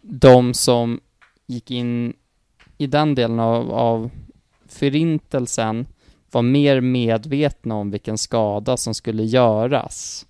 [0.00, 1.00] de som
[1.46, 2.16] gick in
[2.78, 4.10] i den delen av, av
[4.66, 5.86] förintelsen
[6.30, 10.26] var mer medvetna om vilken skada som skulle göras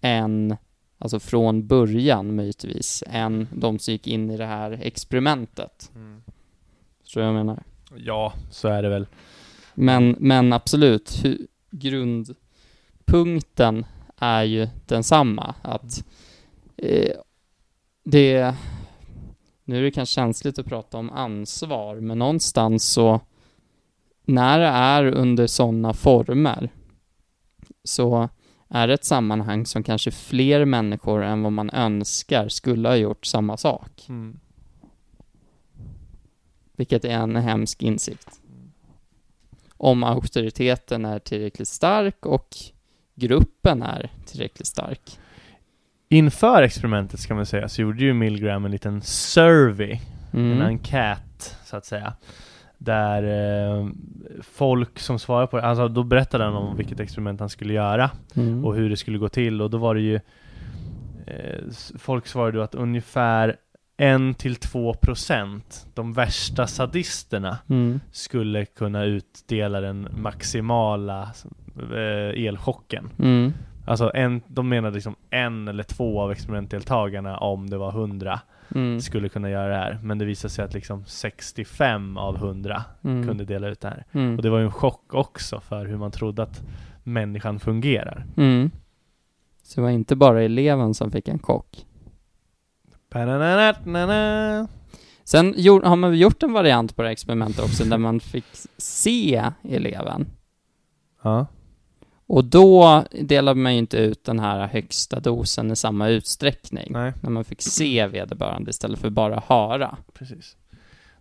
[0.00, 0.56] än,
[0.98, 5.90] alltså från början möjligtvis, än de som gick in i det här experimentet.
[7.14, 7.62] Du vad jag menar?
[7.96, 9.06] Ja, så är det väl.
[9.74, 11.22] Men, men absolut,
[11.70, 13.84] grundpunkten
[14.16, 15.54] är ju densamma.
[15.62, 16.04] Att
[16.76, 17.16] eh,
[18.04, 18.54] det...
[19.64, 23.20] Nu är det kanske känsligt att prata om ansvar, men någonstans så...
[24.26, 26.70] När det är under sådana former
[27.84, 28.28] så
[28.68, 33.26] är det ett sammanhang som kanske fler människor än vad man önskar skulle ha gjort
[33.26, 34.06] samma sak.
[34.08, 34.40] Mm.
[36.76, 38.40] Vilket är en hemsk insikt.
[39.84, 42.48] Om auktoriteten är tillräckligt stark och
[43.14, 45.18] gruppen är tillräckligt stark.
[46.08, 49.98] Inför experimentet ska man säga så gjorde ju Milgram en liten survey,
[50.32, 50.52] Mm.
[50.52, 52.12] en enkät så att säga.
[52.78, 53.88] där eh,
[54.42, 58.10] folk som svarade på det, alltså då berättade han om vilket experiment han skulle göra
[58.36, 58.64] Mm.
[58.64, 60.14] och hur det skulle gå till och då var det ju
[61.26, 61.60] eh,
[61.98, 63.56] Folk svarade då att ungefär
[63.96, 68.00] 1-2 procent, de värsta sadisterna, Mm.
[68.12, 71.22] skulle kunna utdela den maximala
[71.92, 73.10] eh, elchocken.
[73.18, 73.52] Mm.
[73.86, 78.40] Alltså en, de menade liksom en eller två av experimentdeltagarna, om det var 100,
[78.74, 79.00] Mm.
[79.00, 79.98] skulle kunna göra det här.
[80.02, 83.26] Men det visade sig att liksom 65 av 100 Mm.
[83.26, 84.04] kunde dela ut det här.
[84.12, 84.36] Mm.
[84.36, 86.62] Och det var ju en chock också för hur man trodde att
[87.02, 88.26] människan fungerar.
[88.36, 88.70] Mm.
[89.62, 91.86] Så det var inte bara eleven som fick en chock.
[95.24, 98.44] Sen gjorde, har man gjort en variant på det experimentet också där man fick
[98.76, 100.26] se eleven.
[101.22, 101.46] Ja.
[102.26, 106.88] Och då delade man ju inte ut den här högsta dosen i samma utsträckning.
[106.92, 107.12] Nej.
[107.20, 109.96] När man fick se vederbörande istället för bara höra.
[110.14, 110.56] Precis.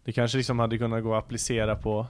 [0.04, 2.08] Det kanske liksom hade kunnat gå att applicera på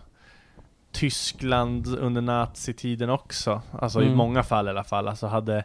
[0.91, 3.61] Tyskland under nazitiden också.
[3.71, 4.17] Alltså i Mm.
[4.17, 5.07] många fall i alla fall.
[5.07, 5.63] Alltså hade,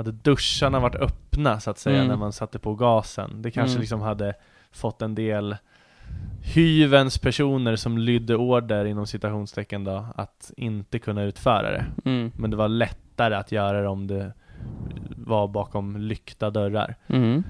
[0.00, 2.08] hade duscharna varit öppna så att säga Mm.
[2.08, 3.42] när man satte på gasen.
[3.42, 3.80] Det kanske Mm.
[3.80, 4.34] liksom hade
[4.72, 5.56] fått en del
[6.54, 11.86] hyvens personer som lydde order inom citationstecken då att inte kunna utföra det.
[12.04, 12.32] Mm.
[12.36, 14.32] Men det var lättare att göra det om det
[15.16, 16.94] var bakom lyckta dörrar.
[17.06, 17.42] Mm.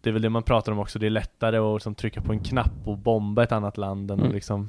[0.00, 2.32] Det är väl det man pratar om också, det är lättare att liksom trycka på
[2.32, 4.28] en knapp och bomba ett annat land än Mm.
[4.28, 4.68] att liksom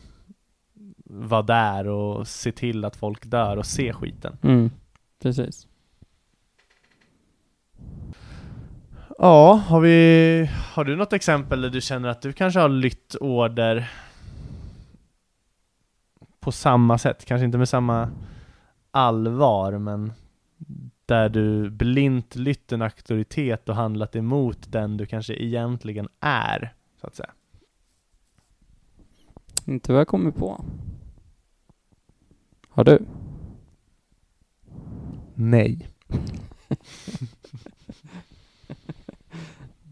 [1.06, 4.38] vara där och se till att folk dör och se skiten.
[4.42, 4.70] Mm.
[5.22, 5.68] Precis.
[9.18, 10.50] Ja, har vi...
[10.74, 13.92] Har du något exempel där du känner att du kanske har lytt order
[16.40, 17.26] på samma sätt?
[17.26, 18.10] Kanske inte med samma
[18.92, 20.14] allvar, men
[21.06, 27.08] där du blint lytt en auktoritet och handlat emot den du kanske egentligen är, så
[27.08, 27.32] att säga.
[29.66, 30.66] Inte vad jag kommer på.
[32.70, 33.06] Har du?
[35.36, 35.90] Nej.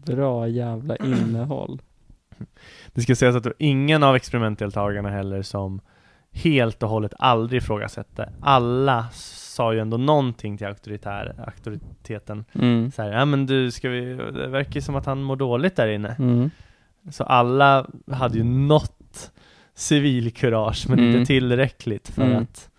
[0.06, 1.82] Bra jävla innehåll.
[2.92, 5.80] Det ska sägas att det var ingen av experimentdeltagarna heller som
[6.32, 8.32] helt och hållet aldrig ifrågasätter.
[8.40, 12.44] Alla sa ju ändå någonting till auktoritär, auktoriteten.
[12.52, 12.90] Mm.
[12.90, 15.76] Så här, ja men du, ska vi, det verkar ju som att han mår dåligt
[15.76, 16.16] där inne.
[16.18, 16.50] Mm.
[17.10, 19.30] Så alla hade ju något
[19.74, 21.10] civilkurage, men Mm.
[21.14, 22.42] inte tillräckligt för, Mm.
[22.42, 22.70] att,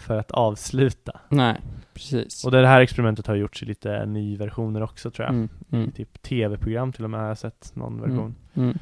[0.00, 1.20] för att avsluta.
[1.28, 1.60] Nej,
[1.94, 2.44] precis.
[2.44, 5.34] Och det här experimentet har gjorts i lite nyversioner också tror jag.
[5.34, 5.90] Mm, mm.
[5.90, 8.34] Typ tv-program till och med har jag sett någon version.
[8.54, 8.68] Mm.
[8.68, 8.78] Mm.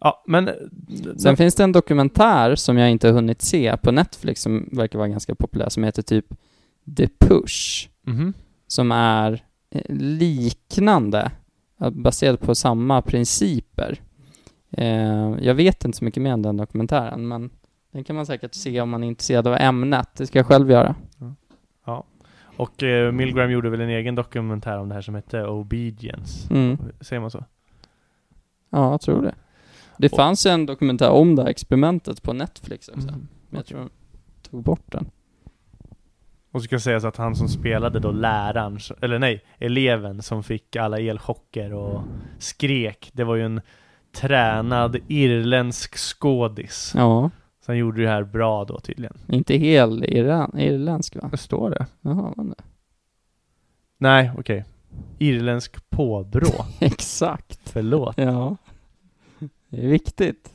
[0.00, 0.50] Ja, men...
[1.18, 4.98] Sen finns det en dokumentär som jag inte har hunnit se på Netflix som verkar
[4.98, 6.26] vara ganska populär som heter typ
[6.96, 7.88] The Push.
[8.02, 8.32] Mhm.
[8.66, 11.30] Som är eh, liknande,
[11.80, 14.00] eh, baserad på samma principer.
[14.70, 17.50] Eh, jag vet inte så mycket mer om den dokumentären, men
[17.96, 20.08] den kan man säkert se om man är intresserad av ämnet.
[20.16, 20.94] Det ska jag själv göra.
[21.84, 22.04] Ja.
[22.56, 26.54] Och eh, Milgram gjorde väl en egen dokumentär om det här som hette Obedience.
[26.54, 26.78] Mm.
[27.00, 27.44] Säger man så?
[28.70, 29.34] Ja, jag tror det.
[29.98, 33.08] Det Och- fanns en dokumentär om det här experimentet på Netflix också.
[33.08, 33.28] Mm.
[33.50, 33.90] Men jag tror de
[34.50, 35.10] tog bort den.
[36.52, 40.76] Och så ska sägas att han som spelade då läraren, eller nej, eleven som fick
[40.76, 42.02] alla elchocker och
[42.38, 43.60] skrek, det var ju en
[44.12, 46.92] tränad irländsk skådis.
[46.96, 47.30] Ja,
[47.66, 49.16] Så han gjorde det här bra då tydligen.
[49.28, 51.28] inte hel iran, irländsk va?
[51.30, 51.86] Det står det.
[52.00, 52.54] Jaha, vad det?
[53.98, 54.64] Nej, okej.
[55.18, 56.64] Irländsk påbrå.
[56.80, 57.60] Exakt.
[57.64, 58.14] Förlåt.
[58.18, 58.56] Ja.
[59.68, 60.52] Det är viktigt.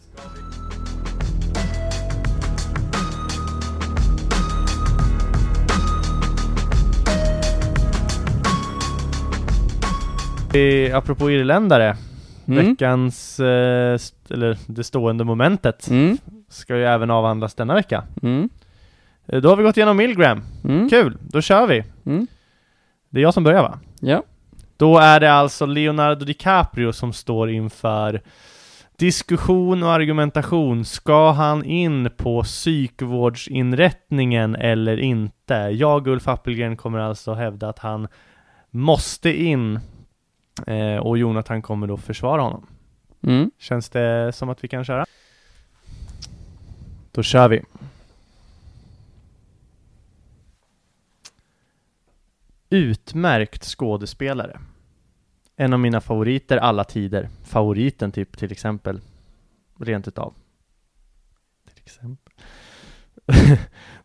[10.53, 11.97] Eh, apropå irländare,
[12.47, 12.65] Mm.
[12.67, 16.17] veckans, eh, eller det stående momentet, Mm.
[16.51, 18.03] Ska ju även avhandlas denna vecka.
[18.21, 18.49] Mm.
[19.27, 20.43] Eh, Då har vi gått igenom Milgram.
[20.63, 20.89] Mm.
[20.89, 21.83] Kul, då kör vi.
[22.05, 22.27] Mm.
[23.09, 23.79] Det är jag som börjar va?
[23.99, 24.23] Ja.
[24.77, 28.21] Då är det alltså Leonardo DiCaprio som står inför
[28.95, 30.85] diskussion och argumentation.
[30.85, 35.53] Ska han in på psykvårdsinrättningen eller inte?
[35.53, 38.07] Jag, Ulf Appelgren, kommer alltså hävda att han
[38.69, 39.79] måste in
[40.67, 42.65] eh, och Jonathan kommer då försvara honom.
[43.23, 43.51] Mm.
[43.59, 45.05] Känns det som att vi kan köra?
[47.11, 47.61] Då kör vi.
[52.69, 54.59] Utmärkt skådespelare.
[55.55, 57.29] En av mina favoriter alla tider.
[57.43, 59.01] Favoriten typ till exempel.
[59.79, 60.33] Rent utav.
[61.73, 62.33] Till exempel.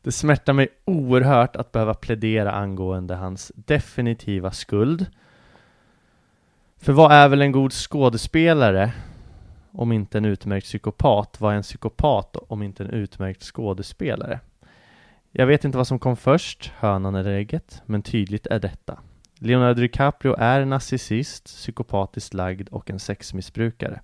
[0.02, 5.06] det smärtar mig oerhört att behöva plädera angående hans definitiva skuld.
[6.76, 8.92] För vad är väl en god skådespelare
[9.76, 11.40] om inte en utmärkt psykopat?
[11.40, 14.40] Vad är en psykopat om inte en utmärkt skådespelare?
[15.30, 18.98] Jag vet inte vad som kom först, hönan eller ägget, men tydligt är detta.
[19.38, 24.00] Leonardo DiCaprio är narcissist, psykopatiskt lagd och en sexmissbrukare.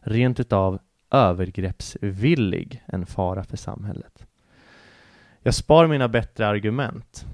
[0.00, 0.78] Rent utav
[1.10, 4.26] övergreppsvillig, en fara för samhället.
[5.42, 7.26] Jag spar mina bättre argument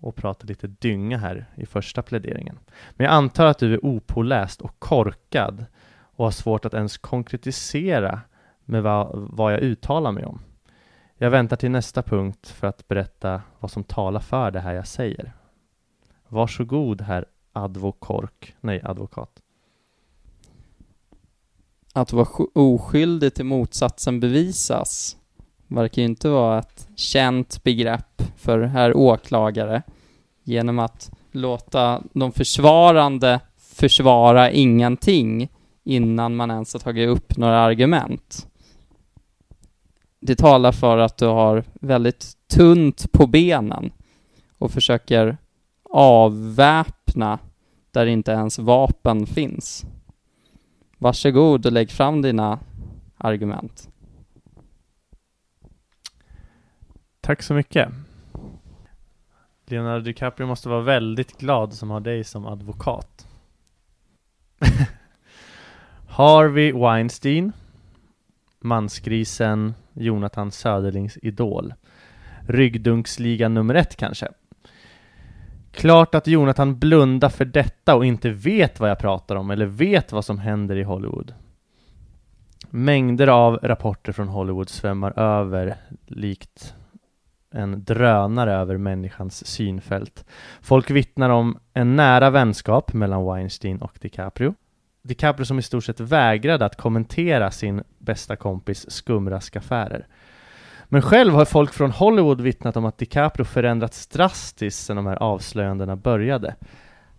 [0.00, 2.58] och pratar lite dynga här i första pläderingen.
[2.90, 5.66] Men jag antar att du är opåläst och korkad
[6.18, 8.20] och har svårt att ens konkretisera
[8.64, 10.40] med vad, vad jag uttalar mig om.
[11.16, 14.86] Jag väntar till nästa punkt för att berätta vad som talar för det här jag
[14.86, 15.32] säger.
[16.28, 19.30] Varsågod herr advokork, nej advokat.
[21.92, 25.16] Att vara oskyldig till motsatsen bevisas
[25.66, 29.82] verkar ju inte vara ett känt begrepp för herr åklagare
[30.42, 35.48] genom att låta de försvarande försvara ingenting
[35.88, 38.48] innan man ens har tagit upp några argument.
[40.20, 43.90] Det talar för att du har väldigt tunt på benen
[44.58, 45.36] och försöker
[45.90, 47.38] avväpna
[47.90, 49.86] där inte ens vapen finns.
[50.98, 52.58] Varsågod och lägg fram dina
[53.16, 53.88] argument.
[57.20, 57.88] Tack så mycket.
[59.66, 63.26] Leonardo DiCaprio måste vara väldigt glad som har dig som advokat.
[66.18, 67.52] Harvey Weinstein,
[68.60, 71.74] mansgrisen Jonathan Söderlings idol.
[72.40, 74.28] Ryggdunksliga nummer ett kanske.
[75.72, 80.12] Klart att Jonathan blundar för detta och inte vet vad jag pratar om eller vet
[80.12, 81.34] vad som händer i Hollywood.
[82.70, 86.74] Mängder av rapporter från Hollywood svämmar över likt
[87.50, 90.24] en drönare över människans synfält.
[90.60, 94.54] Folk vittnar om en nära vänskap mellan Weinstein och DiCaprio.
[95.08, 100.06] DiCaprio som i stort sett vägrade att kommentera sin bästa kompis skumraskaffärer.
[100.84, 105.16] Men själv har folk från Hollywood vittnat om att DiCaprio förändrats drastiskt sedan de här
[105.22, 106.54] avslöjandena började.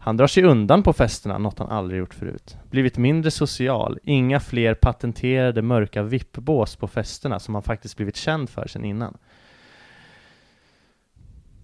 [0.02, 2.58] Han drar sig undan på festerna, något han aldrig gjort förut.
[2.70, 8.50] Blivit mindre social, inga fler patenterade mörka vippbås på festerna som han faktiskt blivit känd
[8.50, 9.18] för sedan innan.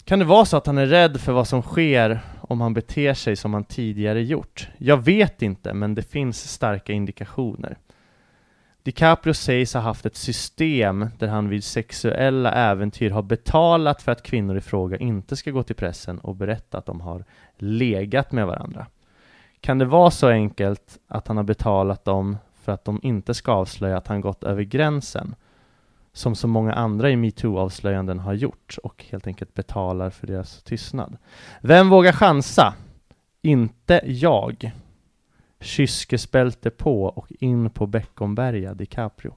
[0.04, 2.20] Kan det vara så att han är rädd för vad som sker
[2.50, 4.70] om han beter sig som han tidigare gjort?
[4.78, 7.78] Jag vet inte, men det finns starka indikationer.
[8.84, 14.24] DiCaprio sägs ha haft ett system där han vid sexuella äventyr har betalat för att
[14.24, 17.26] kvinnor i fråga inte ska gå till pressen och berätta att de har
[17.58, 18.88] legat med varandra.
[19.62, 23.52] Kan det vara så enkelt att han har betalat dem för att de inte ska
[23.52, 25.36] avslöja att han gått över gränsen?
[26.16, 31.18] Som så många andra i metoo-avslöjanden har gjort och helt enkelt betalar för deras tystnad.
[31.62, 32.74] Vem vågar chansa?
[33.42, 34.72] Inte jag.
[35.60, 39.34] Kyskesbälte på och in på Beckomberga DiCaprio.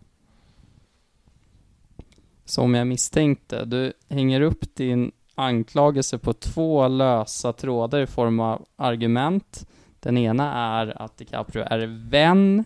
[2.44, 8.66] Som jag misstänkte, du hänger upp din anklagelse på två lösa trådar i form av
[8.76, 9.68] argument.
[10.00, 12.64] Den ena är att DiCaprio är vän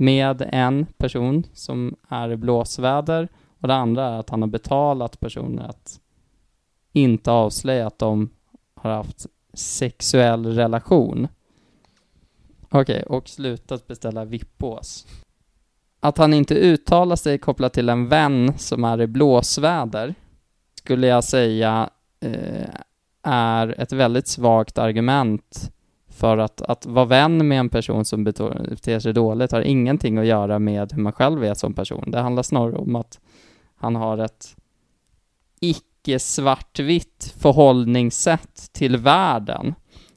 [0.00, 3.28] med en person som är i blåsväder
[3.60, 6.00] och det andra är att han har betalat personer att
[6.92, 8.30] inte avslöja att de
[8.74, 11.28] har haft sexuell relation.
[12.70, 15.06] Okej, och slutat beställa vippås.
[16.00, 20.14] Att han inte uttalar sig kopplat till en vän som är i blåsväder
[20.74, 21.90] skulle jag säga
[22.20, 22.68] eh,
[23.22, 25.72] är ett väldigt svagt argument
[26.18, 30.26] för att, att vara vän med en person som beter sig dåligt har ingenting att
[30.26, 32.10] göra med hur man själv är som person.
[32.10, 33.20] Det handlar snarare om att
[33.76, 34.56] han har ett
[35.60, 39.74] icke svartvitt förhållningssätt till världen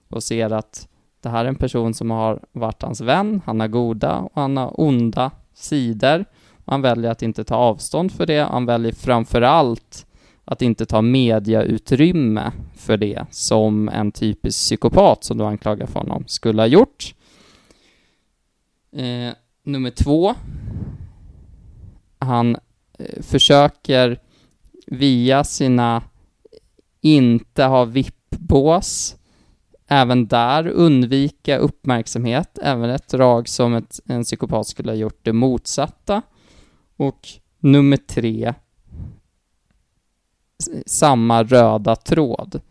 [0.10, 0.88] och ser att
[1.22, 4.58] det här är en person som har varit hans vän, han har goda och han
[4.58, 6.26] har onda sidor.
[6.66, 10.06] Han väljer att inte ta avstånd för det, han väljer framför allt
[10.52, 16.24] att inte ta mediautrymme för det som en typisk psykopat som du anklagar för honom
[16.28, 17.16] skulle ha gjort.
[18.92, 19.34] Eh,
[19.64, 20.36] nummer två.
[22.20, 22.58] Han
[23.00, 24.20] eh, försöker
[24.88, 26.04] via sina
[27.02, 29.16] inte ha vippbås
[29.88, 35.34] även där undvika uppmärksamhet, även ett drag som ett, en psykopat skulle ha gjort det
[35.34, 36.22] motsatta.
[36.98, 37.28] Och
[37.60, 38.54] nummer tre,
[40.86, 42.62] samma röda tråd.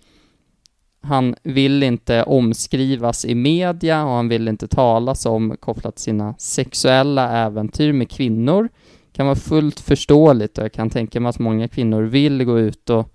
[1.02, 6.34] Han vill inte omskrivas i media och han vill inte talas om kopplat till sina
[6.38, 8.68] sexuella äventyr med kvinnor.
[9.12, 12.90] kan vara fullt förståeligt och jag kan tänka mig att många kvinnor vill gå ut
[12.90, 13.14] och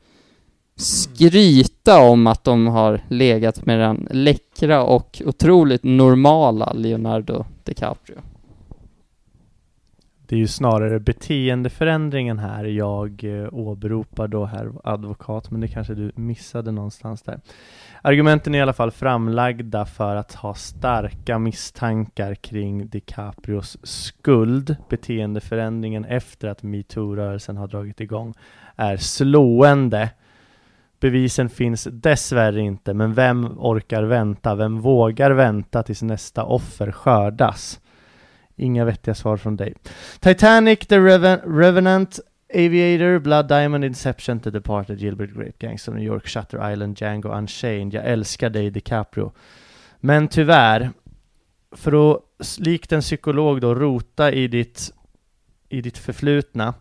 [0.77, 8.17] skryta om att de har legat med den läckra och otroligt normala Leonardo DiCaprio.
[10.27, 15.93] Det är ju snarare beteendeförändringen här jag eh, åberopar då här advokat, men det kanske
[15.93, 17.39] du missade någonstans där.
[18.01, 24.75] Argumenten är i alla fall framlagda för att ha starka misstankar kring DiCaprios skuld.
[24.89, 28.33] Beteendeförändringen efter att metoo-rörelsen har dragit igång
[28.75, 30.09] är slående.
[30.99, 34.55] Bevisen finns dessvärre inte, men vem orkar vänta?
[34.55, 37.79] Vem vågar vänta tills nästa offer skördas?
[38.55, 39.73] Inga vettiga svar från dig.
[40.19, 42.19] Titanic, The Reven- Revenant,
[42.53, 47.29] Aviator, Blood Diamond, Inception, The Departed, Gilbert Grape, Gangs of New York, Shutter Island, Django
[47.29, 47.93] Unchained.
[47.93, 49.31] Jag älskar dig DiCaprio.
[49.99, 50.89] Men tyvärr,
[51.71, 52.21] för att
[52.59, 54.93] likt en psykolog då rota i ditt,
[55.69, 56.73] i ditt förflutna,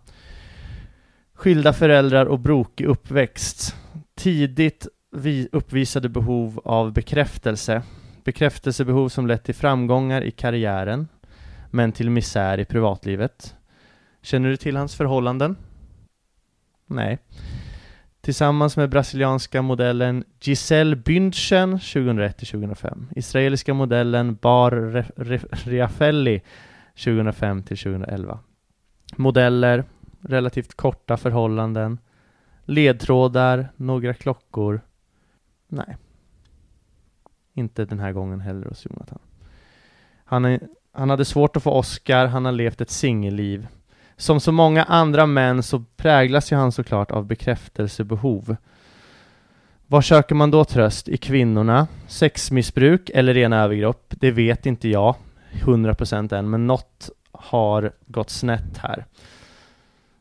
[1.35, 3.77] skilda föräldrar och brokig uppväxt,
[4.15, 7.83] tidigt vi uppvisade behov av bekräftelse,
[8.25, 11.09] bekräftelsebehov som lett till framgångar i karriären,
[11.75, 13.57] men till misär i privatlivet.
[14.23, 15.57] Känner du till hans förhållanden?
[16.87, 17.19] Nej.
[18.21, 26.41] Tillsammans med brasilianska modellen Giselle Bündchen 2001-2005, israeliska modellen Bar Re- Re-
[26.95, 28.39] 2005-2011.
[29.17, 29.85] Modeller,
[30.21, 31.99] relativt korta förhållanden,
[32.65, 34.81] ledtrådar, några klockor.
[35.69, 35.97] Nej.
[37.53, 39.19] Inte den här gången heller hos Jonathan.
[40.25, 40.61] Han, är,
[40.95, 43.67] han hade svårt att få Oscar, han har levt ett singelliv.
[44.17, 48.57] Som så många andra män så präglas ju han såklart av bekräftelsebehov.
[49.87, 51.09] Var söker man då tröst?
[51.09, 51.87] I kvinnorna?
[52.09, 54.07] Sexmissbruk eller rena övergrepp?
[54.09, 55.17] Det vet inte jag
[55.53, 59.05] 100% än, men något har gått snett här.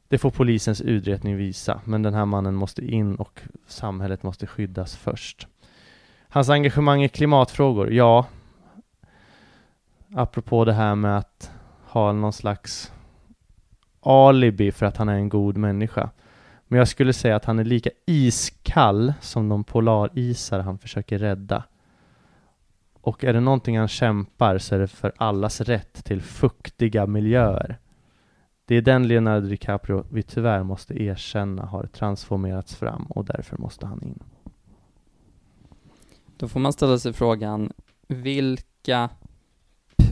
[0.08, 4.96] Det får polisens utredning visa, men den här mannen måste in och samhället måste skyddas
[4.96, 5.48] först.
[6.30, 8.26] Hans engagemang i klimatfrågor, ja.
[10.16, 11.52] Apropå det här med att
[11.86, 12.94] ha någon slags
[14.02, 16.10] alibi för att han är en god människa.
[16.68, 21.64] Men jag skulle säga att han är lika iskall som de polarisar han försöker rädda.
[23.02, 27.80] Och är det någonting han kämpar så är det för allas rätt till fuktiga miljöer.
[28.66, 33.86] Det är den Leonardo DiCaprio vi tyvärr måste erkänna har transformerats fram och därför måste
[33.86, 34.20] han in.
[36.38, 37.74] Då får man ställa sig frågan,
[38.08, 39.10] vilka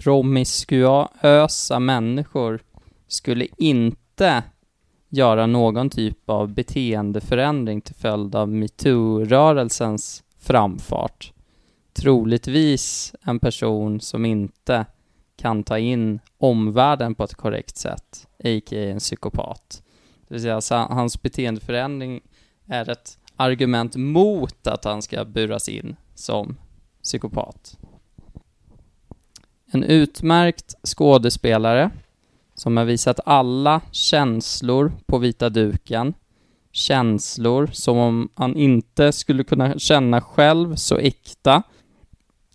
[0.03, 2.59] promiskuösa människor
[3.07, 4.43] skulle inte
[5.09, 11.33] göra någon typ av beteendeförändring till följd av metoo-rörelsens framfart?
[11.93, 14.85] Troligtvis en person som inte
[15.35, 18.79] kan ta in omvärlden på ett korrekt sätt, a.k.a.
[18.79, 19.83] en psykopat.
[20.27, 22.21] Det vill säga, alltså, hans beteendeförändring
[22.65, 26.57] är ett argument mot att han ska buras in som
[27.03, 27.77] psykopat.
[29.73, 31.91] En utmärkt skådespelare
[32.55, 36.13] som har visat alla känslor på vita duken.
[36.71, 41.63] Känslor som om han inte skulle kunna känna själv så äkta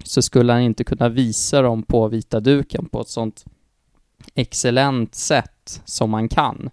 [0.04, 3.44] så skulle han inte kunna visa dem på vita duken på ett sånt
[4.34, 6.70] excellent sätt som man kan.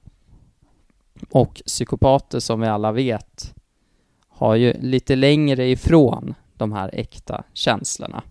[1.30, 3.54] Och psykopater som vi alla vet
[4.28, 8.24] har ju lite längre ifrån de här äkta känslorna.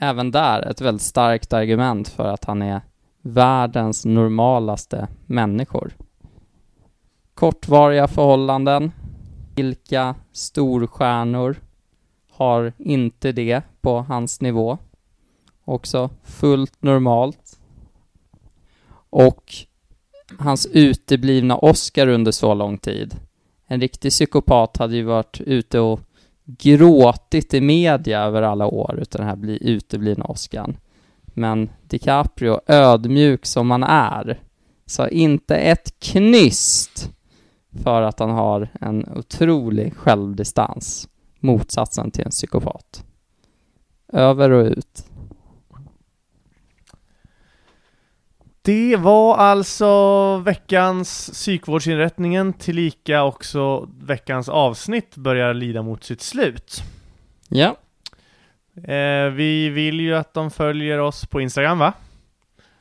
[0.00, 2.80] Även där ett väldigt starkt argument för att han är
[3.22, 5.92] världens normalaste människor.
[7.34, 8.92] Kortvariga förhållanden.
[9.54, 11.56] Vilka storstjärnor
[12.30, 14.78] har inte det på hans nivå?
[15.64, 17.58] Också fullt normalt.
[19.10, 19.54] Och
[20.38, 23.14] hans uteblivna Oscar under så lång tid.
[23.66, 26.00] En riktig psykopat hade ju varit ute och
[26.46, 30.76] gråtit i media över alla år utan den här bli uteblivna Oscarn.
[31.24, 34.40] Men DiCaprio, ödmjuk som han är,
[34.86, 37.10] sa inte ett knyst
[37.82, 41.08] för att han har en otrolig självdistans.
[41.40, 43.04] Motsatsen till en psykopat.
[44.12, 45.04] Över och ut.
[48.66, 56.82] Det var alltså veckans psykvårdsinrättningen tillika också veckans avsnitt börjar lida mot sitt slut.
[57.48, 57.76] Ja.
[58.74, 61.92] Eh, vi vill ju att de följer oss på Instagram va?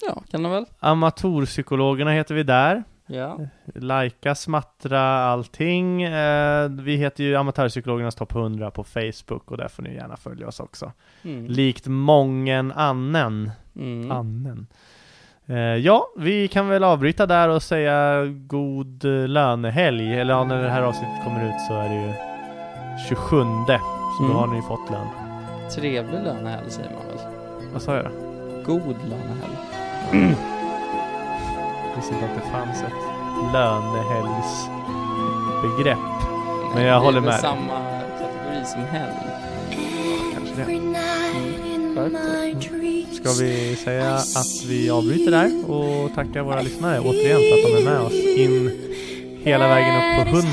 [0.01, 0.65] Ja, kan de väl?
[0.79, 2.83] Amatörpsykologerna heter vi där.
[3.05, 3.39] Ja.
[3.75, 6.03] Lajka, smattra, allting.
[6.03, 10.47] Eh, vi heter ju Amatörpsykologernas topp 100 på Facebook och där får ni gärna följa
[10.47, 10.91] oss också.
[11.23, 11.45] Mm.
[11.45, 13.51] Likt mången annen.
[13.75, 14.11] Mm.
[14.11, 14.67] annen.
[15.47, 20.19] Eh, ja, vi kan väl avbryta där och säga god eh, lönehelg.
[20.19, 22.13] Eller ja, när det här avsnittet kommer ut så är det ju
[23.09, 23.37] 27.
[23.37, 23.43] Så
[24.23, 24.33] Mm.
[24.33, 25.07] då har ni fått lön.
[25.75, 27.17] Trevlig lönehelg säger man väl?
[27.73, 28.07] Vad sa jag?
[28.65, 29.57] God lönehelg.
[31.95, 32.93] visste inte att det fanns ett
[33.53, 35.97] lönehelgsbegrepp.
[36.75, 37.39] Men jag det håller är väl med.
[37.39, 37.79] samma
[38.19, 39.11] kategori som helg.
[40.33, 40.65] Kanske det.
[40.65, 43.05] Skärp dig.
[43.11, 47.81] Ska vi säga att vi avbryter där och tackar våra lyssnare återigen för att de
[47.81, 48.71] är med oss in
[49.43, 50.51] hela vägen upp på 100.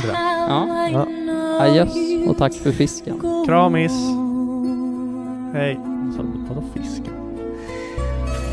[0.49, 0.89] Ja.
[0.93, 1.07] Ja.
[1.61, 1.95] Adjöss
[2.29, 3.45] och tack för fisken.
[3.47, 3.93] Kramis!
[5.55, 5.79] Hej!
[6.49, 7.23] Vadå fisken?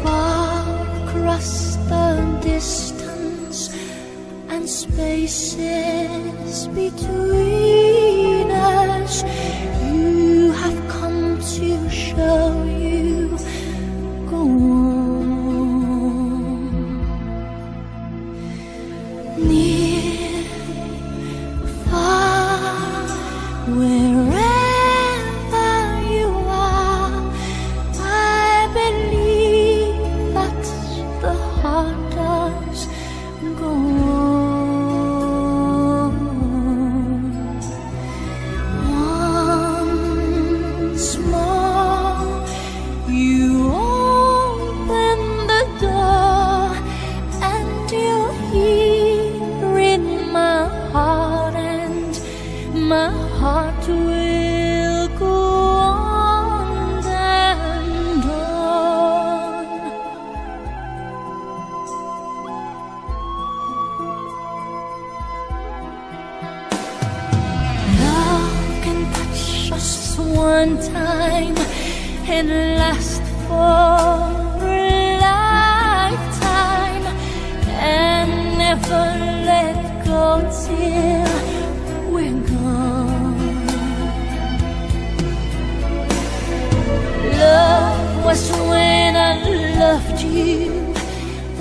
[0.04, 2.08] far across the
[2.42, 3.70] distance
[4.50, 9.24] and spaces between us.
[9.84, 12.79] You have come to show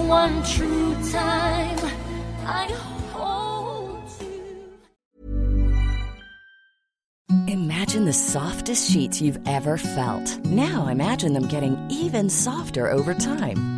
[0.08, 1.78] one true time.
[2.44, 2.66] I
[3.12, 4.72] hold you.
[7.46, 10.44] Imagine the softest sheets you've ever felt.
[10.46, 13.77] Now imagine them getting even softer over time.